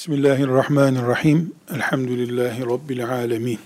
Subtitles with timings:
[0.00, 1.52] Bismillahirrahmanirrahim.
[1.74, 3.58] Elhamdülillahi Rabbil alemin.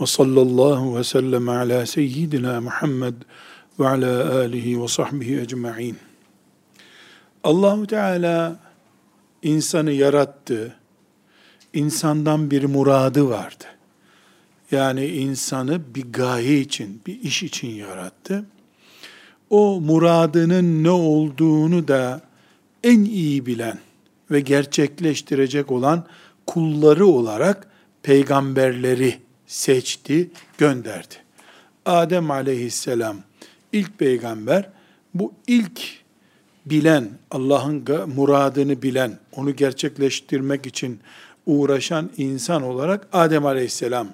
[0.00, 3.14] Ve sallallahu ve sellem ala seyyidina Muhammed
[3.78, 5.96] ve ala alihi ve sahbihi ecma'in.
[7.44, 8.56] Allahu Teala
[9.42, 10.76] insanı yarattı.
[11.72, 13.64] İnsandan bir muradı vardı.
[14.70, 18.44] Yani insanı bir gaye için, bir iş için yarattı.
[19.50, 22.20] O muradının ne olduğunu da
[22.82, 23.78] en iyi bilen,
[24.30, 26.06] ve gerçekleştirecek olan
[26.46, 27.68] kulları olarak
[28.02, 31.14] peygamberleri seçti, gönderdi.
[31.86, 33.16] Adem aleyhisselam
[33.72, 34.70] ilk peygamber,
[35.14, 35.80] bu ilk
[36.66, 41.00] bilen, Allah'ın muradını bilen, onu gerçekleştirmek için
[41.46, 44.08] uğraşan insan olarak Adem aleyhisselam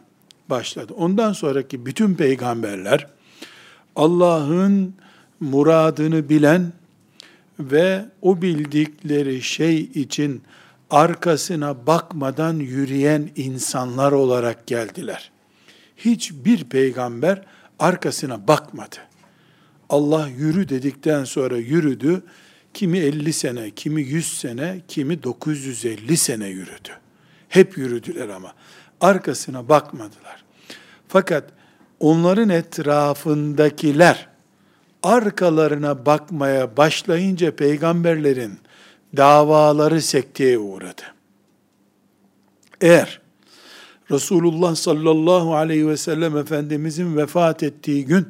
[0.51, 0.93] başladı.
[0.97, 3.07] Ondan sonraki bütün peygamberler,
[3.97, 4.95] Allah'ın
[5.41, 6.73] muradını bilen,
[7.71, 10.43] ve o bildikleri şey için
[10.91, 15.31] arkasına bakmadan yürüyen insanlar olarak geldiler.
[15.97, 17.43] Hiçbir peygamber
[17.79, 18.97] arkasına bakmadı.
[19.89, 22.23] Allah yürü dedikten sonra yürüdü.
[22.75, 26.91] Kimi 50 sene, kimi 100 sene, kimi 950 sene yürüdü.
[27.49, 28.55] Hep yürüdüler ama
[29.01, 30.45] arkasına bakmadılar.
[31.09, 31.45] Fakat
[32.01, 34.30] onların etrafındakiler
[35.03, 38.59] arkalarına bakmaya başlayınca peygamberlerin
[39.17, 41.03] davaları sekteye uğradı.
[42.81, 43.21] Eğer
[44.11, 48.27] Resulullah sallallahu aleyhi ve sellem Efendimizin vefat ettiği gün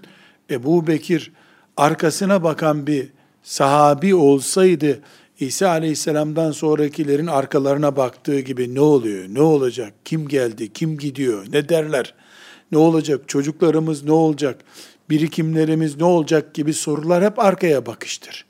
[0.50, 1.32] Ebu Bekir
[1.76, 3.08] arkasına bakan bir
[3.42, 5.00] sahabi olsaydı
[5.40, 11.68] İsa aleyhisselamdan sonrakilerin arkalarına baktığı gibi ne oluyor, ne olacak, kim geldi, kim gidiyor, ne
[11.68, 12.14] derler,
[12.72, 14.60] ne olacak, çocuklarımız ne olacak,
[15.10, 18.44] birikimlerimiz ne olacak gibi sorular hep arkaya bakıştır.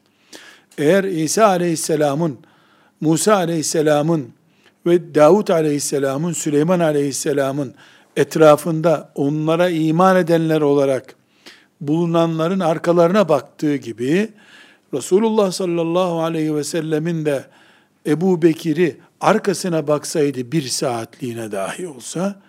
[0.78, 2.38] Eğer İsa aleyhisselamın,
[3.00, 4.28] Musa aleyhisselamın
[4.86, 7.74] ve Davut aleyhisselamın, Süleyman aleyhisselamın
[8.16, 11.14] etrafında onlara iman edenler olarak
[11.80, 14.28] bulunanların arkalarına baktığı gibi
[14.94, 17.44] Resulullah sallallahu aleyhi ve sellemin de
[18.06, 22.40] Ebu Bekir'i arkasına baksaydı bir saatliğine dahi olsa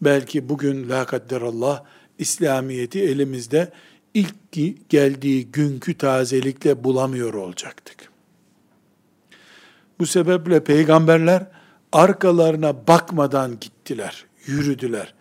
[0.00, 1.82] belki bugün la kadderallah
[2.18, 3.72] İslamiyet'i elimizde
[4.14, 4.34] ilk
[4.88, 7.96] geldiği günkü tazelikle bulamıyor olacaktık.
[9.98, 11.46] Bu sebeple peygamberler
[11.92, 15.14] arkalarına bakmadan gittiler, yürüdüler.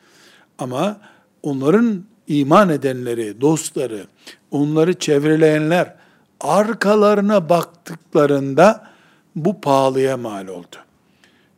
[0.58, 1.02] Ama
[1.44, 4.08] onların iman edenleri, dostları,
[4.52, 5.96] onları çevreleyenler
[6.40, 8.88] arkalarına baktıklarında
[9.36, 10.75] bu pahalıya mal oldu.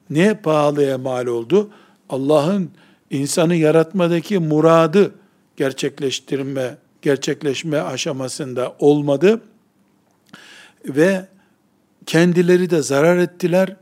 [0.09, 1.69] Ne pahalıya mal oldu?
[2.09, 2.71] Allah'ın
[3.09, 5.15] insanı yaratmadaki muradı
[5.57, 9.41] gerçekleştirme, gerçekleşme aşamasında olmadı
[10.85, 11.25] ve
[12.05, 13.75] kendileri de zarar ettiler.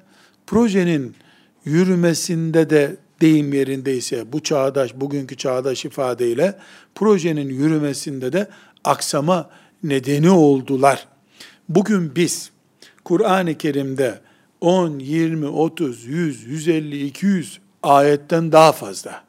[0.48, 1.16] Projenin
[1.66, 6.60] yürümesinde de deyim yerindeyse bu çağdaş, bugünkü çağdaş ifadeyle
[6.96, 8.48] projenin yürümesinde de
[8.84, 9.50] aksama
[9.84, 11.08] nedeni oldular.
[11.70, 12.52] Bugün biz
[13.04, 14.20] Kur'an-ı Kerim'de
[14.62, 19.24] 10, 20, 30, 100, 150, 200 ayetten daha fazla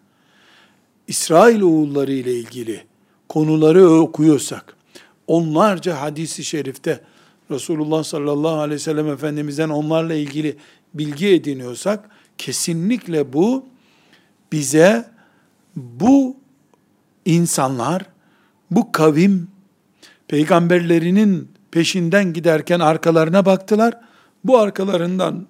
[1.09, 2.85] İsrail oğulları ile ilgili
[3.29, 4.77] konuları okuyorsak,
[5.27, 7.01] onlarca hadisi şerifte
[7.51, 10.57] Resulullah sallallahu aleyhi ve sellem Efendimiz'den onlarla ilgili
[10.95, 13.67] bilgi ediniyorsak, kesinlikle bu
[14.53, 15.05] bize
[15.77, 16.37] bu
[17.25, 18.03] insanlar,
[18.71, 19.49] bu kavim,
[20.29, 24.01] peygamberlerinin peşinden giderken arkalarına baktılar.
[24.45, 25.47] Bu arkalarından,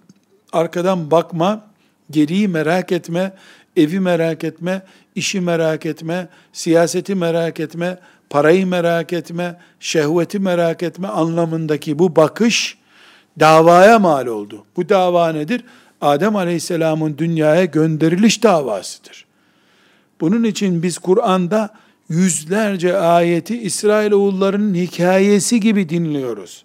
[0.53, 1.67] arkadan bakma,
[2.11, 3.33] geriyi merak etme,
[3.77, 4.83] evi merak etme,
[5.15, 7.99] işi merak etme, siyaseti merak etme,
[8.31, 12.79] parayı merak etme, şehveti merak etme anlamındaki bu bakış
[13.41, 14.65] davaya mal oldu.
[14.77, 15.65] Bu dava nedir?
[16.01, 19.25] Adem Aleyhisselam'ın dünyaya gönderiliş davasıdır.
[20.21, 21.71] Bunun için biz Kur'an'da
[22.09, 26.65] yüzlerce ayeti İsrail oğullarının hikayesi gibi dinliyoruz.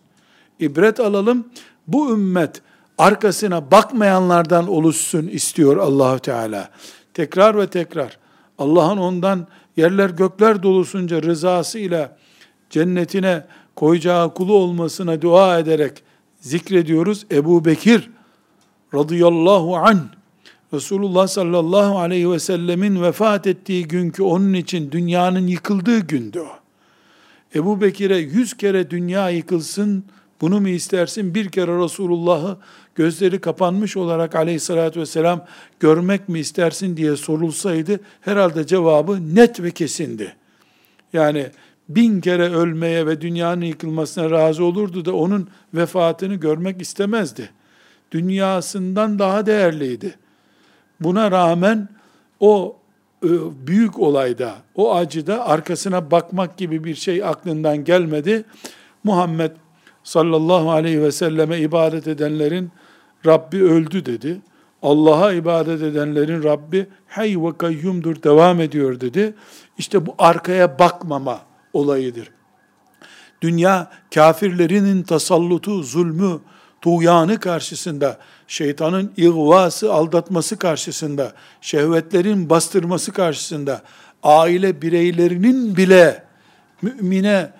[0.59, 1.47] İbret alalım.
[1.87, 2.61] Bu ümmet
[2.97, 6.69] arkasına bakmayanlardan oluşsun istiyor Allahu Teala.
[7.13, 8.17] Tekrar ve tekrar
[8.59, 9.47] Allah'ın ondan
[9.77, 12.11] yerler gökler dolusunca rızası ile
[12.69, 13.43] cennetine
[13.75, 16.03] koyacağı kulu olmasına dua ederek
[16.39, 17.25] zikrediyoruz.
[17.31, 18.09] Ebu Bekir
[18.93, 19.99] radıyallahu an
[20.73, 26.59] Resulullah sallallahu aleyhi ve sellemin vefat ettiği günkü onun için dünyanın yıkıldığı gündü o.
[27.55, 30.03] Ebu Bekir'e yüz kere dünya yıkılsın,
[30.41, 31.35] bunu mu istersin?
[31.35, 32.57] Bir kere Resulullah'ı
[32.99, 35.45] gözleri kapanmış olarak aleyhissalatü vesselam
[35.79, 40.35] görmek mi istersin diye sorulsaydı herhalde cevabı net ve kesindi.
[41.13, 41.47] Yani
[41.89, 47.49] bin kere ölmeye ve dünyanın yıkılmasına razı olurdu da onun vefatını görmek istemezdi.
[48.11, 50.15] dünyasından daha değerliydi.
[50.99, 51.89] Buna rağmen
[52.39, 52.77] o
[53.23, 53.29] e,
[53.67, 58.45] büyük olayda, o acıda arkasına bakmak gibi bir şey aklından gelmedi.
[59.03, 59.51] Muhammed
[60.03, 62.71] sallallahu aleyhi ve selleme ibadet edenlerin
[63.25, 64.41] Rabbi öldü dedi.
[64.81, 69.33] Allah'a ibadet edenlerin Rabbi hey ve kayyumdur devam ediyor dedi.
[69.77, 71.39] İşte bu arkaya bakmama
[71.73, 72.31] olayıdır.
[73.41, 76.39] Dünya kafirlerinin tasallutu, zulmü,
[76.81, 78.17] tuğyanı karşısında,
[78.47, 83.81] şeytanın ihvası, aldatması karşısında, şehvetlerin bastırması karşısında,
[84.23, 86.23] aile bireylerinin bile
[86.81, 87.51] mümine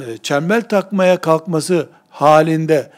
[0.00, 2.90] e, çembel takmaya kalkması halinde,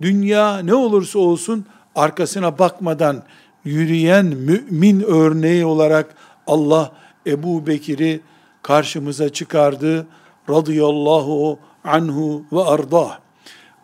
[0.00, 3.22] dünya ne olursa olsun arkasına bakmadan
[3.64, 6.14] yürüyen mümin örneği olarak
[6.46, 6.92] Allah
[7.26, 8.20] Ebu Bekir'i
[8.62, 10.06] karşımıza çıkardı.
[10.50, 13.18] Radıyallahu anhu ve ardah.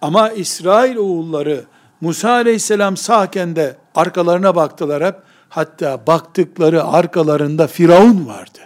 [0.02, 1.64] Ama İsrail oğulları
[2.00, 5.14] Musa aleyhisselam sağken de arkalarına baktılar hep.
[5.48, 8.58] Hatta baktıkları arkalarında Firavun vardı.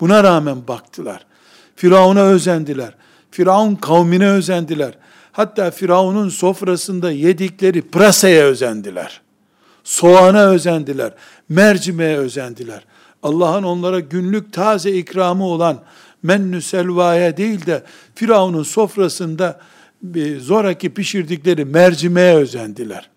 [0.00, 1.26] Buna rağmen baktılar.
[1.76, 2.94] Firavun'a özendiler.
[3.30, 4.98] Firavun kavmine özendiler.
[5.36, 9.20] Hatta Firavun'un sofrasında yedikleri prasaya özendiler.
[9.84, 11.12] Soğana özendiler.
[11.48, 12.84] Mercimeğe özendiler.
[13.22, 15.82] Allah'ın onlara günlük taze ikramı olan
[16.22, 17.82] mennü selvaya değil de
[18.14, 19.60] Firavun'un sofrasında
[20.38, 23.10] zoraki pişirdikleri mercimeğe özendiler.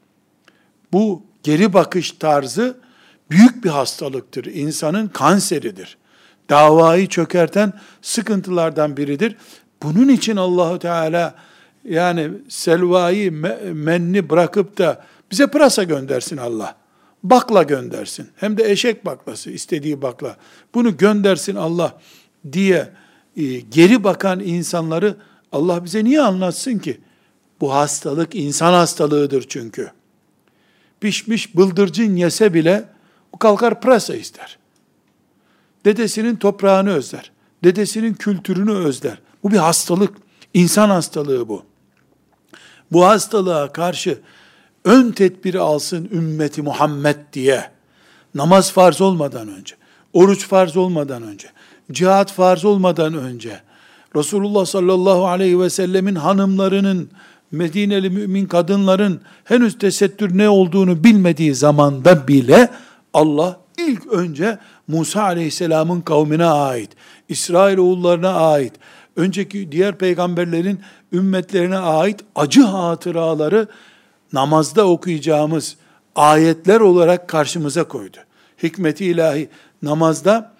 [0.94, 2.77] Bu geri bakış tarzı
[3.31, 4.45] büyük bir hastalıktır.
[4.45, 5.98] İnsanın kanseridir.
[6.50, 9.36] Davayı çökerten sıkıntılardan biridir.
[9.83, 11.49] Bunun için Allahu Teala
[11.85, 13.31] yani selvayı
[13.73, 16.75] menni bırakıp da bize pırasa göndersin Allah.
[17.23, 18.29] Bakla göndersin.
[18.35, 20.37] Hem de eşek baklası, istediği bakla.
[20.73, 21.99] Bunu göndersin Allah
[22.51, 22.89] diye
[23.37, 25.17] e, geri bakan insanları
[25.51, 26.99] Allah bize niye anlatsın ki?
[27.61, 29.91] Bu hastalık insan hastalığıdır çünkü.
[30.99, 32.85] Pişmiş bıldırcın yese bile
[33.31, 34.57] o kalkar pırasa ister.
[35.85, 37.31] Dedesinin toprağını özler.
[37.63, 39.21] Dedesinin kültürünü özler.
[39.43, 40.13] Bu bir hastalık.
[40.53, 41.69] İnsan hastalığı bu.
[42.91, 44.19] Bu hastalığa karşı
[44.86, 47.71] ön tedbiri alsın ümmeti Muhammed diye.
[48.36, 49.75] Namaz farz olmadan önce,
[50.13, 51.47] oruç farz olmadan önce,
[51.91, 53.62] cihat farz olmadan önce,
[54.15, 57.09] Resulullah sallallahu aleyhi ve sellemin hanımlarının,
[57.51, 62.69] Medineli mümin kadınların henüz tesettür ne olduğunu bilmediği zamanda bile
[63.13, 64.57] Allah ilk önce
[64.88, 66.89] Musa aleyhisselamın kavmine ait,
[67.30, 68.74] İsrail oğullarına ait,
[69.15, 70.79] önceki diğer peygamberlerin
[71.13, 73.67] ümmetlerine ait acı hatıraları
[74.33, 75.77] namazda okuyacağımız
[76.15, 78.17] ayetler olarak karşımıza koydu.
[78.63, 79.50] Hikmeti ilahi
[79.81, 80.51] namazda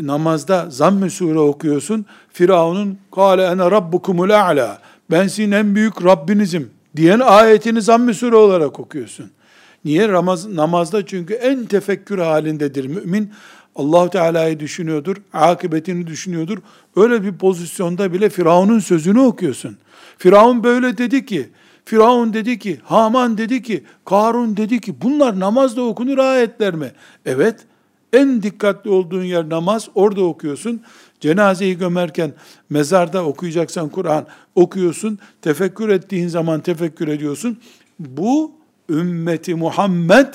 [0.00, 2.06] namazda zamm-ı sure okuyorsun.
[2.32, 4.78] Firavun'un kâle ene rabbukumul a'la
[5.10, 9.30] ben sizin en büyük Rabbinizim diyen ayetini zamm-ı sure olarak okuyorsun.
[9.84, 10.08] Niye?
[10.08, 13.32] Ramaz, namazda çünkü en tefekkür halindedir mümin.
[13.78, 16.58] Allah Teala'yı düşünüyordur, akıbetini düşünüyordur.
[16.96, 19.76] Öyle bir pozisyonda bile Firavun'un sözünü okuyorsun.
[20.18, 21.48] Firavun böyle dedi ki,
[21.84, 26.92] Firavun dedi ki, Haman dedi ki, Karun dedi ki, bunlar namazda okunur ayetler mi?
[27.26, 27.56] Evet,
[28.12, 30.82] en dikkatli olduğun yer namaz, orada okuyorsun.
[31.20, 32.32] Cenazeyi gömerken
[32.70, 35.18] mezarda okuyacaksan Kur'an okuyorsun.
[35.42, 37.58] Tefekkür ettiğin zaman tefekkür ediyorsun.
[37.98, 38.52] Bu
[38.90, 40.34] ümmeti Muhammed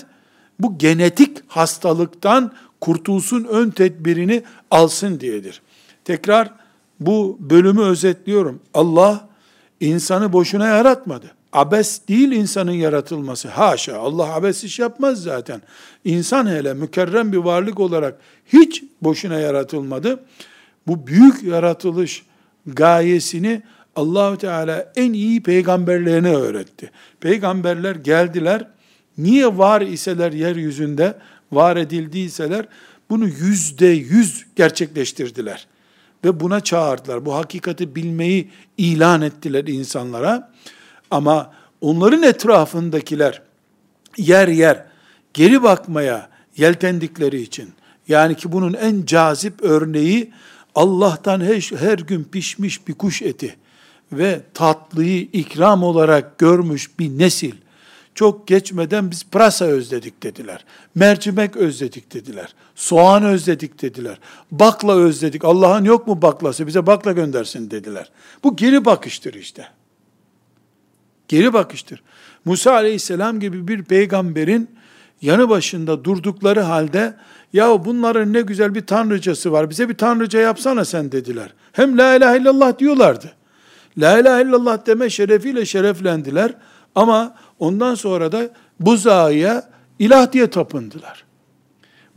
[0.59, 2.51] bu genetik hastalıktan
[2.83, 5.61] kurtulsun ön tedbirini alsın diyedir.
[6.05, 6.53] Tekrar
[6.99, 8.59] bu bölümü özetliyorum.
[8.73, 9.29] Allah
[9.79, 11.31] insanı boşuna yaratmadı.
[11.53, 13.47] Abes değil insanın yaratılması.
[13.47, 15.61] Haşa Allah abes iş yapmaz zaten.
[16.05, 18.17] İnsan hele mükerrem bir varlık olarak
[18.53, 20.19] hiç boşuna yaratılmadı.
[20.87, 22.25] Bu büyük yaratılış
[22.67, 23.61] gayesini
[23.95, 26.91] Allahü Teala en iyi peygamberlerine öğretti.
[27.19, 28.67] Peygamberler geldiler.
[29.17, 31.17] Niye var iseler yeryüzünde,
[31.55, 32.65] var edildiyseler
[33.09, 35.67] bunu yüzde yüz gerçekleştirdiler.
[36.25, 37.25] Ve buna çağırdılar.
[37.25, 40.51] Bu hakikati bilmeyi ilan ettiler insanlara.
[41.11, 43.41] Ama onların etrafındakiler
[44.17, 44.85] yer yer
[45.33, 47.73] geri bakmaya yeltendikleri için,
[48.07, 50.31] yani ki bunun en cazip örneği
[50.75, 53.55] Allah'tan her, her gün pişmiş bir kuş eti
[54.11, 57.53] ve tatlıyı ikram olarak görmüş bir nesil,
[58.15, 60.65] çok geçmeden biz pırasa özledik dediler.
[60.95, 62.55] Mercimek özledik dediler.
[62.75, 64.19] Soğan özledik dediler.
[64.51, 65.45] Bakla özledik.
[65.45, 66.67] Allah'ın yok mu baklası?
[66.67, 68.11] Bize bakla göndersin dediler.
[68.43, 69.67] Bu geri bakıştır işte.
[71.27, 72.03] Geri bakıştır.
[72.45, 74.69] Musa aleyhisselam gibi bir peygamberin
[75.21, 77.13] yanı başında durdukları halde
[77.53, 81.53] ya bunların ne güzel bir tanrıcası var bize bir tanrıca yapsana sen dediler.
[81.71, 83.31] Hem la ilahe illallah diyorlardı.
[83.97, 86.53] La ilahe illallah deme şerefiyle şereflendiler
[86.95, 91.23] ama ondan sonra da buzağıya ilah diye tapındılar.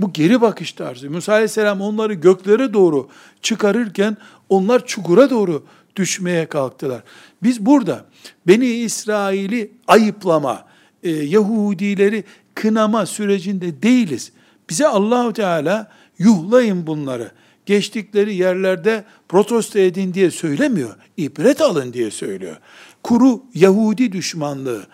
[0.00, 1.10] Bu geri bakış tarzı.
[1.10, 3.08] Musa aleyhisselam onları göklere doğru
[3.42, 4.16] çıkarırken
[4.48, 7.02] onlar çukura doğru düşmeye kalktılar.
[7.42, 8.04] Biz burada
[8.46, 10.64] Beni İsrail'i ayıplama,
[11.02, 12.24] e, Yahudileri
[12.54, 14.32] kınama sürecinde değiliz.
[14.70, 17.30] Bize Allahu Teala yuhlayın bunları.
[17.66, 20.96] Geçtikleri yerlerde protesto edin diye söylemiyor.
[21.16, 22.56] İbret alın diye söylüyor.
[23.02, 24.86] Kuru Yahudi düşmanlığı,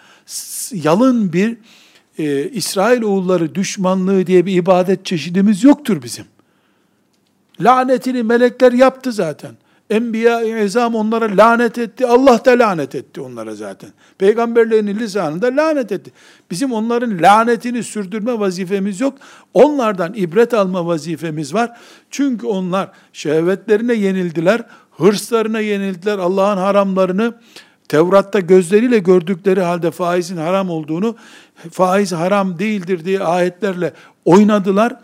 [0.73, 1.57] yalın bir
[2.19, 6.25] e, İsrail oğulları düşmanlığı diye bir ibadet çeşidimiz yoktur bizim.
[7.61, 9.55] Lanetini melekler yaptı zaten.
[9.91, 12.07] Enbiya-i izam onlara lanet etti.
[12.07, 13.91] Allah da lanet etti onlara zaten.
[14.19, 16.12] Peygamberlerin lisanında lanet etti.
[16.50, 19.19] Bizim onların lanetini sürdürme vazifemiz yok.
[19.55, 21.79] Onlardan ibret alma vazifemiz var.
[22.11, 27.35] Çünkü onlar şehvetlerine yenildiler, hırslarına yenildiler, Allah'ın haramlarını
[27.93, 31.17] Tevrat'ta gözleriyle gördükleri halde faizin haram olduğunu,
[31.71, 33.93] faiz haram değildir diye ayetlerle
[34.25, 34.97] oynadılar.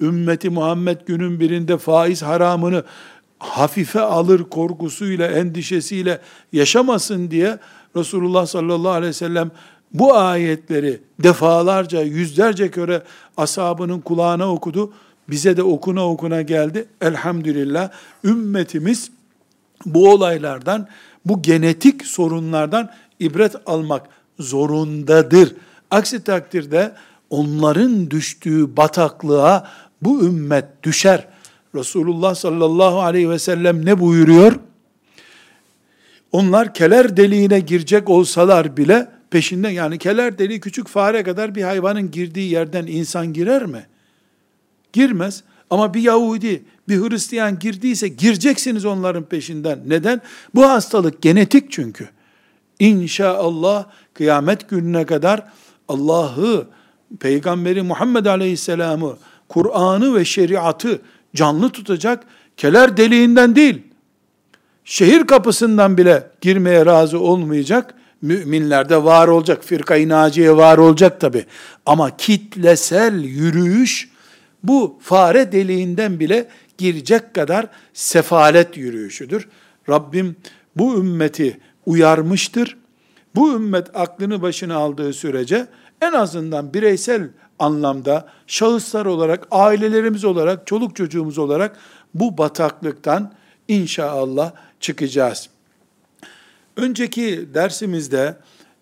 [0.00, 2.84] Ümmeti Muhammed günün birinde faiz haramını
[3.38, 6.20] hafife alır korkusuyla, endişesiyle
[6.52, 7.58] yaşamasın diye
[7.96, 9.50] Resulullah sallallahu aleyhi ve sellem
[9.94, 13.02] bu ayetleri defalarca, yüzlerce kere
[13.36, 14.92] ashabının kulağına okudu.
[15.30, 16.88] Bize de okuna okuna geldi.
[17.00, 17.90] Elhamdülillah
[18.24, 19.10] ümmetimiz
[19.86, 20.88] bu olaylardan,
[21.28, 22.90] bu genetik sorunlardan
[23.20, 24.06] ibret almak
[24.38, 25.54] zorundadır.
[25.90, 26.92] Aksi takdirde
[27.30, 29.68] onların düştüğü bataklığa
[30.02, 31.28] bu ümmet düşer.
[31.74, 34.52] Resulullah sallallahu aleyhi ve sellem ne buyuruyor?
[36.32, 42.10] Onlar keler deliğine girecek olsalar bile peşinden yani keler deliği küçük fare kadar bir hayvanın
[42.10, 43.86] girdiği yerden insan girer mi?
[44.92, 45.44] Girmez.
[45.70, 49.80] Ama bir Yahudi, bir Hristiyan girdiyse gireceksiniz onların peşinden.
[49.86, 50.20] Neden?
[50.54, 52.08] Bu hastalık genetik çünkü.
[52.78, 55.44] İnşallah kıyamet gününe kadar
[55.88, 56.66] Allah'ı,
[57.20, 59.16] Peygamberi Muhammed Aleyhisselam'ı,
[59.48, 61.00] Kur'an'ı ve şeriatı
[61.34, 62.24] canlı tutacak,
[62.56, 63.82] keler deliğinden değil,
[64.84, 71.44] şehir kapısından bile girmeye razı olmayacak, müminlerde var olacak, firkayı naciye var olacak tabi.
[71.86, 74.08] Ama kitlesel yürüyüş,
[74.68, 79.48] bu fare deliğinden bile girecek kadar sefalet yürüyüşüdür.
[79.88, 80.36] Rabbim
[80.76, 82.76] bu ümmeti uyarmıştır.
[83.34, 85.66] Bu ümmet aklını başına aldığı sürece
[86.02, 91.76] en azından bireysel anlamda şahıslar olarak, ailelerimiz olarak, çoluk çocuğumuz olarak
[92.14, 93.32] bu bataklıktan
[93.68, 95.48] inşallah çıkacağız.
[96.76, 98.36] Önceki dersimizde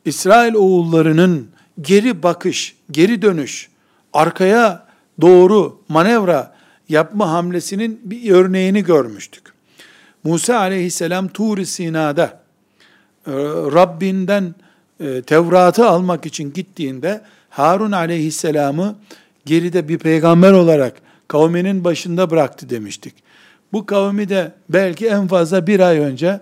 [0.04, 1.48] İsrail oğullarının
[1.80, 3.68] geri bakış, geri dönüş,
[4.12, 4.86] arkaya
[5.20, 6.54] doğru manevra
[6.88, 9.44] yapma hamlesinin bir örneğini görmüştük.
[10.24, 12.24] Musa aleyhisselam Tur-i Sina'da
[13.26, 13.32] e,
[13.74, 14.54] Rabbinden
[15.00, 18.96] e, Tevrat'ı almak için gittiğinde Harun aleyhisselamı
[19.46, 20.94] geride bir peygamber olarak
[21.28, 23.14] kavminin başında bıraktı demiştik.
[23.72, 26.40] Bu kavmi de belki en fazla bir ay önce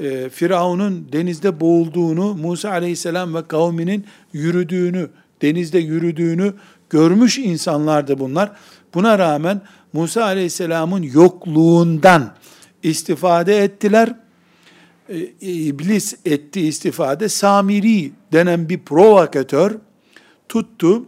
[0.00, 5.08] e, Firavun'un denizde boğulduğunu, Musa aleyhisselam ve kavminin yürüdüğünü,
[5.42, 6.54] denizde yürüdüğünü
[6.90, 8.52] görmüş insanlardı bunlar.
[8.94, 9.60] Buna rağmen
[9.92, 12.32] Musa aleyhisselamın yokluğundan
[12.82, 14.14] istifade ettiler.
[15.08, 17.28] E, iblis etti istifade.
[17.28, 19.74] Samiri denen bir provokatör,
[20.48, 21.06] tuttu.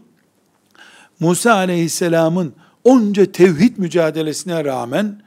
[1.20, 2.54] Musa aleyhisselamın
[2.84, 5.22] onca tevhid mücadelesine rağmen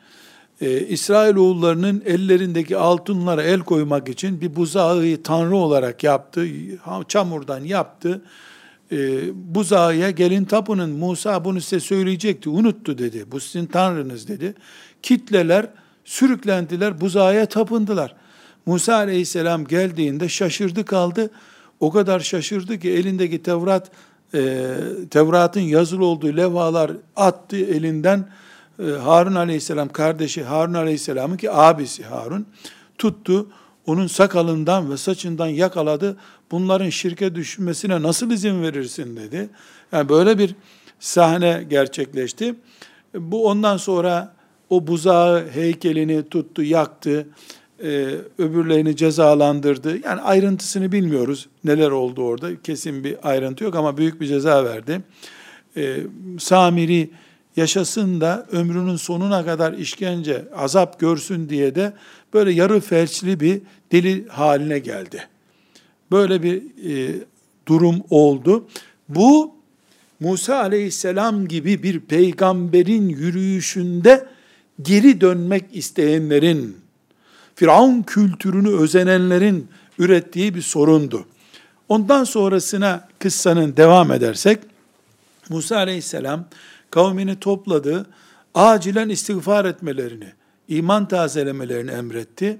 [0.61, 6.47] e, İsrailoğullarının ellerindeki altınlara el koymak için bir buzağı tanrı olarak yaptı.
[7.07, 8.21] Çamurdan yaptı.
[8.91, 8.97] E,
[9.55, 10.89] buzağıya gelin tapının.
[10.89, 12.49] Musa bunu size söyleyecekti.
[12.49, 13.25] Unuttu dedi.
[13.31, 14.53] Bu sizin tanrınız dedi.
[15.03, 15.67] Kitleler
[16.05, 17.01] sürüklendiler.
[17.01, 18.15] Buzağıya tapındılar.
[18.65, 21.29] Musa aleyhisselam geldiğinde şaşırdı kaldı.
[21.79, 23.91] O kadar şaşırdı ki elindeki Tevrat
[24.33, 24.75] e,
[25.09, 28.27] Tevrat'ın yazılı olduğu levhalar attı elinden.
[28.79, 32.45] E, Harun aleyhisselam kardeşi Harun aleyhisselamın ki abisi Harun
[32.97, 33.47] tuttu.
[33.85, 36.17] Onun sakalından ve saçından yakaladı.
[36.51, 39.49] Bunların şirke düşmesine nasıl izin verirsin dedi.
[39.91, 40.55] Yani böyle bir
[40.99, 42.55] sahne gerçekleşti.
[43.15, 44.33] Bu ondan sonra
[44.69, 47.27] o buzağı heykelini tuttu, yaktı
[47.83, 49.97] e, öbürlerini cezalandırdı.
[50.05, 51.49] Yani ayrıntısını bilmiyoruz.
[51.63, 52.61] Neler oldu orada?
[52.61, 55.01] Kesin bir ayrıntı yok ama büyük bir ceza verdi.
[55.77, 55.97] E,
[56.39, 57.09] Samiri
[57.55, 61.93] yaşasın da ömrünün sonuna kadar işkence, azap görsün diye de
[62.33, 65.27] böyle yarı felçli bir deli haline geldi.
[66.11, 67.15] Böyle bir e,
[67.67, 68.67] durum oldu.
[69.09, 69.55] Bu
[70.19, 74.27] Musa aleyhisselam gibi bir peygamberin yürüyüşünde
[74.81, 76.77] geri dönmek isteyenlerin
[77.55, 79.67] Firavun kültürünü özenenlerin
[79.99, 81.25] ürettiği bir sorundu.
[81.89, 84.59] Ondan sonrasına kıssanın devam edersek,
[85.49, 86.45] Musa aleyhisselam
[86.91, 88.05] kavmini topladı,
[88.53, 90.33] acilen istiğfar etmelerini,
[90.67, 92.59] iman tazelemelerini emretti.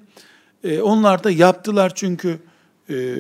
[0.63, 2.39] E, onlar da yaptılar çünkü
[2.89, 3.17] e,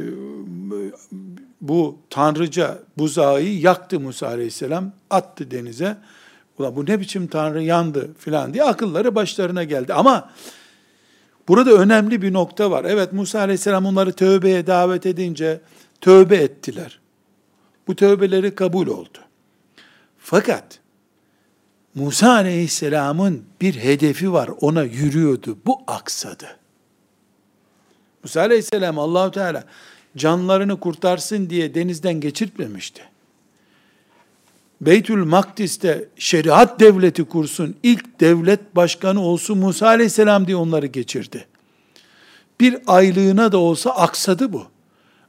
[1.61, 5.97] bu tanrıca buzağı yaktı Musa aleyhisselam, attı denize.
[6.57, 9.93] Ulan bu ne biçim tanrı yandı filan diye akılları başlarına geldi.
[9.93, 10.29] Ama
[11.47, 12.85] burada önemli bir nokta var.
[12.87, 15.61] Evet Musa aleyhisselam onları tövbeye davet edince
[16.01, 16.99] tövbe ettiler.
[17.87, 19.17] Bu tövbeleri kabul oldu.
[20.17, 20.80] Fakat
[21.95, 24.49] Musa aleyhisselamın bir hedefi var.
[24.61, 25.57] Ona yürüyordu.
[25.65, 26.57] Bu aksadı.
[28.23, 29.63] Musa aleyhisselam Allahu Teala
[30.17, 33.01] canlarını kurtarsın diye denizden geçirtmemişti.
[34.81, 41.47] Beytül Makdis'te şeriat devleti kursun, ilk devlet başkanı olsun Musa aleyhisselam diye onları geçirdi.
[42.59, 44.65] Bir aylığına da olsa aksadı bu.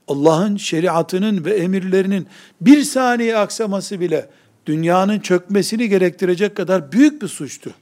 [0.08, 2.26] Allah'ın şeriatının ve emirlerinin
[2.60, 4.28] bir saniye aksaması bile
[4.66, 7.74] dünyanın çökmesini gerektirecek kadar büyük bir suçtu.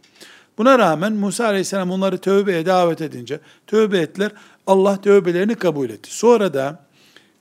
[0.59, 4.33] Buna rağmen Musa aleyhisselam onları tövbeye davet edince tövbe ettiler.
[4.67, 6.15] Allah tövbelerini kabul etti.
[6.17, 6.85] Sonra da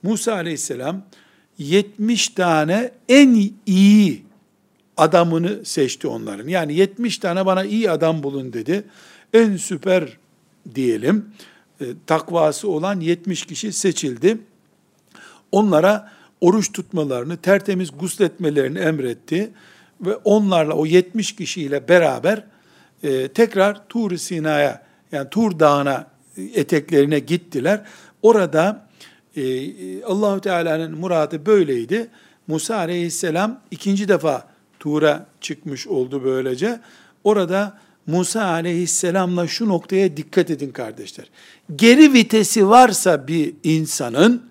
[0.02, 1.02] Musa aleyhisselam
[1.58, 4.22] 70 tane en iyi
[4.96, 6.48] adamını seçti onların.
[6.48, 8.84] Yani 70 tane bana iyi adam bulun dedi.
[9.34, 10.08] En süper
[10.74, 11.26] diyelim
[11.80, 14.38] e, takvası olan 70 kişi seçildi.
[15.52, 19.50] Onlara oruç tutmalarını, tertemiz gusletmelerini emretti
[20.00, 22.44] ve onlarla o 70 kişiyle beraber
[23.02, 24.82] e, tekrar Tur Sina'ya
[25.12, 26.06] yani Tur Dağı'na
[26.36, 27.84] eteklerine gittiler.
[28.22, 28.86] Orada
[29.36, 32.08] e, Allahu Teala'nın muradı böyleydi.
[32.46, 34.48] Musa Aleyhisselam ikinci defa
[34.80, 36.80] Tur'a çıkmış oldu böylece.
[37.24, 41.26] Orada Musa Aleyhisselam'la şu noktaya dikkat edin kardeşler.
[41.76, 44.49] Geri vitesi varsa bir insanın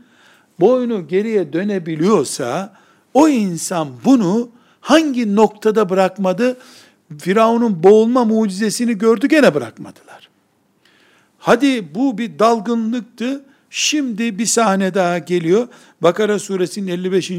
[0.60, 2.74] boynu geriye dönebiliyorsa
[3.13, 4.50] o insan bunu
[4.82, 6.58] hangi noktada bırakmadı?
[7.18, 10.30] Firavun'un boğulma mucizesini gördü gene bırakmadılar.
[11.39, 13.41] Hadi bu bir dalgınlıktı.
[13.69, 15.67] Şimdi bir sahne daha geliyor.
[16.02, 17.32] Bakara suresinin 55.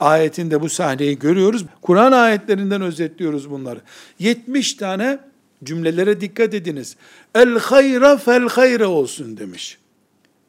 [0.00, 1.64] ayetinde bu sahneyi görüyoruz.
[1.82, 3.80] Kur'an ayetlerinden özetliyoruz bunları.
[4.18, 5.18] 70 tane
[5.64, 6.96] cümlelere dikkat ediniz.
[7.34, 9.78] El hayra fel hayra olsun demiş.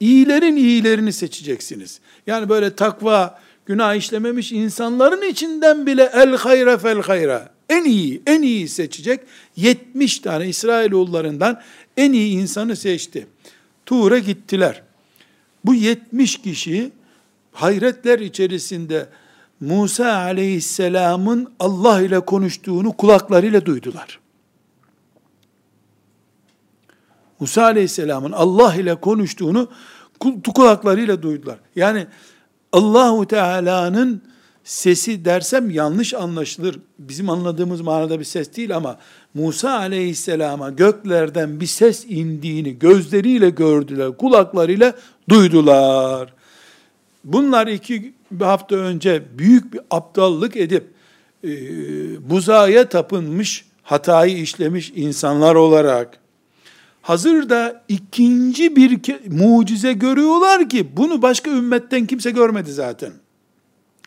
[0.03, 1.99] İyilerin iyilerini seçeceksiniz.
[2.27, 7.49] Yani böyle takva, günah işlememiş insanların içinden bile el hayra fel hayra.
[7.69, 9.19] En iyi, en iyi seçecek.
[9.55, 11.61] 70 tane İsrailoğullarından
[11.97, 13.27] en iyi insanı seçti.
[13.85, 14.83] Tuğra gittiler.
[15.65, 16.91] Bu 70 kişi
[17.51, 19.09] hayretler içerisinde
[19.59, 24.19] Musa aleyhisselamın Allah ile konuştuğunu kulaklarıyla duydular.
[27.39, 29.69] Musa aleyhisselamın Allah ile konuştuğunu
[30.55, 31.57] kulaklarıyla duydular.
[31.75, 32.07] Yani
[32.71, 34.21] Allahu Teala'nın
[34.63, 36.79] sesi dersem yanlış anlaşılır.
[36.99, 38.97] Bizim anladığımız manada bir ses değil ama
[39.33, 44.93] Musa aleyhisselama göklerden bir ses indiğini gözleriyle gördüler, kulaklarıyla
[45.29, 46.33] duydular.
[47.23, 50.83] Bunlar iki hafta önce büyük bir aptallık edip
[51.43, 51.49] e,
[52.29, 56.22] buzaya tapınmış, hatayı işlemiş insanlar olarak
[57.03, 63.11] hazırda ikinci bir mucize görüyorlar ki bunu başka ümmetten kimse görmedi zaten.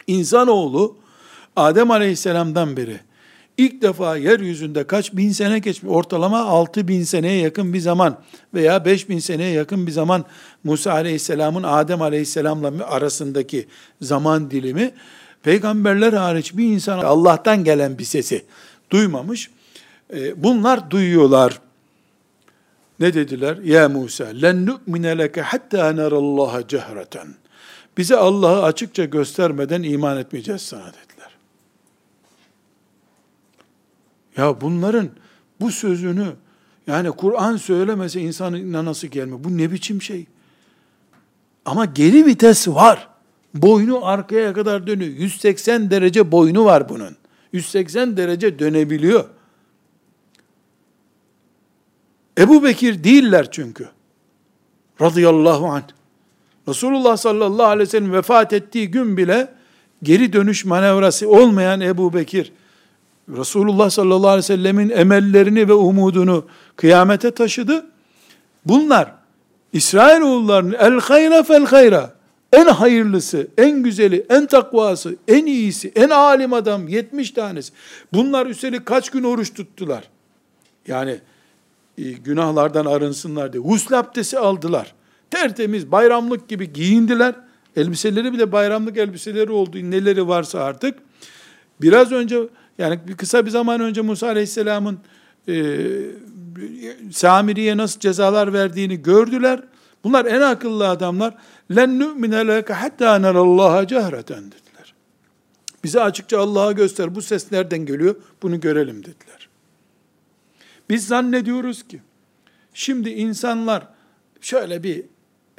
[0.07, 0.97] İnsanoğlu
[1.57, 3.01] Adem Aleyhisselam'dan beri
[3.59, 8.19] ilk defa yeryüzünde kaç bin sene geçmiş, ortalama altı bin seneye yakın bir zaman
[8.55, 10.25] veya beş bin seneye yakın bir zaman
[10.65, 13.67] Musa Aleyhisselam'ın Adem Aleyhisselam'la arasındaki
[14.01, 14.91] zaman dilimi,
[15.43, 18.45] peygamberler hariç bir insan Allah'tan gelen bir sesi
[18.91, 19.51] duymamış.
[20.15, 21.66] E, bunlar duyuyorlar.
[23.01, 23.57] Ne dediler?
[23.57, 27.35] Ya Musa, len nu'mine leke hatta nerallaha cehreten.
[27.99, 31.31] Bize Allah'ı açıkça göstermeden iman etmeyeceğiz sana dediler.
[34.37, 35.09] Ya bunların
[35.61, 36.27] bu sözünü
[36.87, 39.39] yani Kur'an söylemese insanın inanası gelmiyor.
[39.45, 40.27] Bu ne biçim şey?
[41.65, 43.09] Ama geri vites var.
[43.55, 45.13] Boynu arkaya kadar dönüyor.
[45.13, 47.17] 180 derece boynu var bunun.
[47.53, 49.25] 180 derece dönebiliyor.
[52.39, 53.89] Ebu Bekir değiller çünkü.
[55.01, 55.83] Radıyallahu anh.
[56.69, 59.55] Resulullah sallallahu aleyhi ve sellem vefat ettiği gün bile
[60.03, 62.53] geri dönüş manevrası olmayan Ebu Bekir,
[63.29, 66.45] Resulullah sallallahu aleyhi ve sellemin emellerini ve umudunu
[66.77, 67.87] kıyamete taşıdı.
[68.65, 69.13] Bunlar
[69.73, 72.17] İsrailoğullarının el hayra fel hayra
[72.53, 77.73] en hayırlısı, en güzeli, en takvası, en iyisi, en alim adam 70 tanesi.
[78.13, 80.05] Bunlar üstelik kaç gün oruç tuttular.
[80.87, 81.21] Yani
[81.97, 83.63] günahlardan arınsınlar diye.
[83.63, 84.95] Husl abdesti aldılar.
[85.31, 87.35] Tertemiz bayramlık gibi giyindiler.
[87.77, 89.77] Elbiseleri bile bayramlık elbiseleri oldu.
[89.77, 90.99] Neleri varsa artık.
[91.81, 92.39] Biraz önce
[92.79, 94.99] yani kısa bir zaman önce Musa Aleyhisselam'ın
[95.49, 95.77] e,
[97.13, 99.61] Samiri'ye nasıl cezalar verdiğini gördüler.
[100.05, 101.35] Bunlar en akıllı adamlar.
[101.77, 104.95] Len nu'mine leke hatta nerallaha cehreten dediler.
[105.85, 107.15] Bize açıkça Allah'a göster.
[107.15, 108.17] Bu ses nereden geliyor?
[108.43, 109.46] Bunu görelim dediler.
[110.91, 112.01] Biz zannediyoruz ki
[112.75, 113.89] şimdi insanlar
[114.41, 115.05] şöyle bir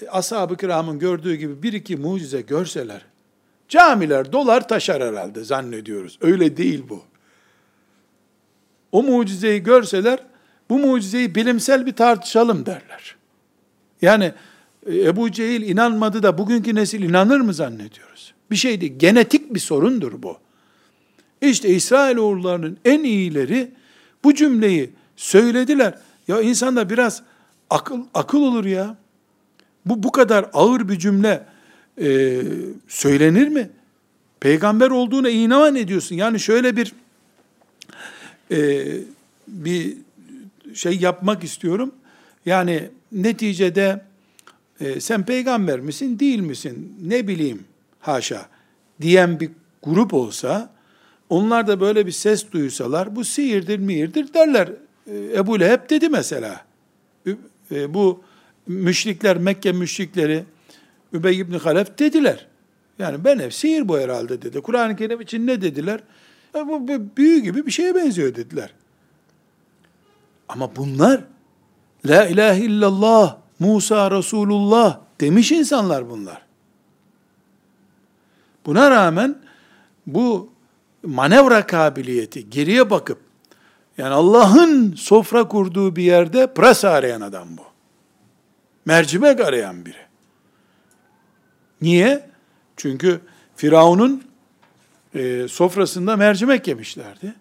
[0.09, 3.05] ashab-ı kiramın gördüğü gibi bir iki mucize görseler
[3.69, 6.19] camiler dolar taşar herhalde zannediyoruz.
[6.21, 7.03] Öyle değil bu.
[8.91, 10.19] O mucizeyi görseler
[10.69, 13.15] bu mucizeyi bilimsel bir tartışalım derler.
[14.01, 14.31] Yani
[14.85, 18.33] e, Ebu Cehil inanmadı da bugünkü nesil inanır mı zannediyoruz?
[18.51, 18.93] Bir şey değil.
[18.97, 20.37] Genetik bir sorundur bu.
[21.41, 23.71] İşte İsrailoğullarının en iyileri
[24.23, 25.97] bu cümleyi söylediler.
[26.27, 27.23] Ya insanda biraz
[27.69, 28.95] akıl akıl olur ya.
[29.85, 31.45] Bu bu kadar ağır bir cümle
[32.01, 32.41] e,
[32.87, 33.69] söylenir mi?
[34.39, 36.15] Peygamber olduğuna iman ediyorsun.
[36.15, 36.93] Yani şöyle bir
[38.51, 38.87] e,
[39.47, 39.97] bir
[40.73, 41.91] şey yapmak istiyorum.
[42.45, 44.01] Yani neticede
[44.79, 47.63] e, sen peygamber misin değil misin ne bileyim
[47.99, 48.49] haşa
[49.01, 49.49] diyen bir
[49.83, 50.69] grup olsa
[51.29, 54.69] onlar da böyle bir ses duysalar bu sihirdir mihirdir derler.
[55.07, 56.65] E, Ebu Leheb dedi mesela.
[57.71, 58.23] E, bu
[58.67, 60.43] müşrikler Mekke müşrikleri
[61.13, 62.47] Übey ibn Halef dediler.
[62.99, 64.61] Yani ben ev sihir bu herhalde dedi.
[64.61, 65.99] Kur'an-ı Kerim için ne dediler?
[66.55, 68.73] E, bu, bu büyü gibi bir şeye benziyor dediler.
[70.49, 71.23] Ama bunlar
[72.05, 76.41] La ilahe illallah Musa Resulullah demiş insanlar bunlar.
[78.65, 79.37] Buna rağmen
[80.07, 80.49] bu
[81.03, 83.26] manevra kabiliyeti geriye bakıp
[83.97, 87.61] yani Allah'ın sofra kurduğu bir yerde pırasa arayan adam bu.
[88.85, 90.07] Mercimek arayan biri.
[91.81, 92.29] Niye?
[92.77, 93.21] Çünkü
[93.55, 94.23] Firavun'un
[95.15, 97.33] e, sofrasında mercimek yemişlerdi.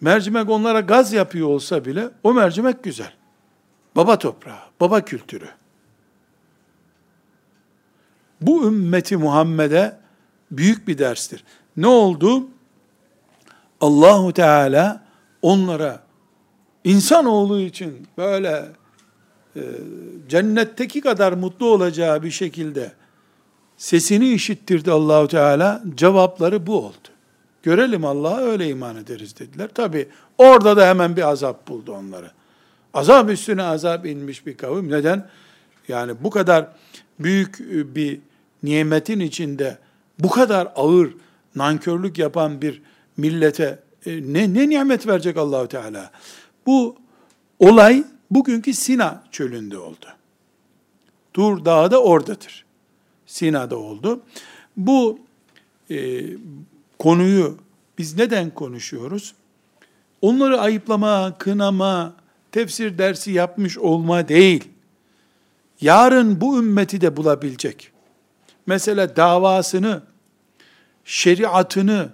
[0.00, 3.12] Mercimek onlara gaz yapıyor olsa bile o mercimek güzel.
[3.96, 5.48] Baba toprağı, baba kültürü.
[8.40, 9.98] Bu ümmeti Muhammed'e
[10.50, 11.44] büyük bir derstir.
[11.76, 12.48] Ne oldu?
[13.80, 15.03] Allahu Teala
[15.44, 16.02] onlara
[16.84, 18.66] insanoğlu için böyle
[19.56, 19.62] e,
[20.28, 22.92] cennetteki kadar mutlu olacağı bir şekilde
[23.76, 25.82] sesini işittirdi Allahu Teala.
[25.94, 27.08] Cevapları bu oldu.
[27.62, 29.68] Görelim Allah'a öyle iman ederiz dediler.
[29.74, 32.30] Tabi orada da hemen bir azap buldu onları.
[32.94, 34.90] Azap üstüne azap inmiş bir kavim.
[34.90, 35.28] Neden?
[35.88, 36.68] Yani bu kadar
[37.18, 37.58] büyük
[37.96, 38.20] bir
[38.62, 39.78] nimetin içinde
[40.18, 41.14] bu kadar ağır
[41.54, 42.82] nankörlük yapan bir
[43.16, 46.10] millete e, ne, ne nimet verecek Allahu Teala?
[46.66, 46.96] Bu
[47.58, 50.06] olay bugünkü Sina çölünde oldu.
[51.32, 52.64] Tur Dağı da oradadır.
[53.26, 54.20] Sina'da oldu.
[54.76, 55.18] Bu
[55.90, 56.24] e,
[56.98, 57.58] konuyu
[57.98, 59.34] biz neden konuşuyoruz?
[60.22, 62.14] Onları ayıplama, kınama,
[62.52, 64.64] tefsir dersi yapmış olma değil.
[65.80, 67.92] Yarın bu ümmeti de bulabilecek.
[68.66, 70.02] Mesela davasını,
[71.04, 72.12] şeriatını,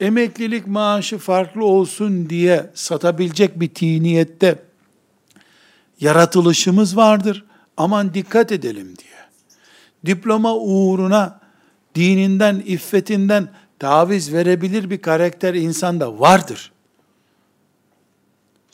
[0.00, 4.58] emeklilik maaşı farklı olsun diye satabilecek bir tiniyette
[6.00, 7.44] yaratılışımız vardır.
[7.76, 9.10] Aman dikkat edelim diye.
[10.06, 11.40] Diploma uğruna
[11.94, 16.72] dininden, iffetinden taviz verebilir bir karakter insanda vardır.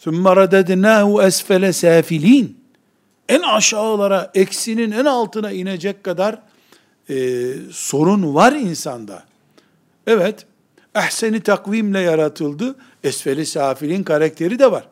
[0.04, 2.48] ثُمَّ رَدَدْنَاهُ esfele سَافِل۪ينَ
[3.28, 6.42] En aşağılara, eksinin en altına inecek kadar
[7.10, 7.16] e,
[7.70, 9.24] sorun var insanda.
[10.06, 10.46] Evet,
[10.95, 12.75] ehseni takvimle yaratıldı.
[13.03, 14.87] Esfeli safilin karakteri de var.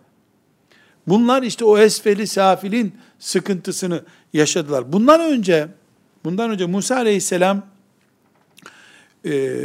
[1.08, 4.94] Bunlar işte o esfeli safilin sıkıntısını yaşadılar.
[4.94, 5.68] Bundan önce,
[6.24, 7.66] bundan önce Musa aleyhisselam
[9.26, 9.62] e,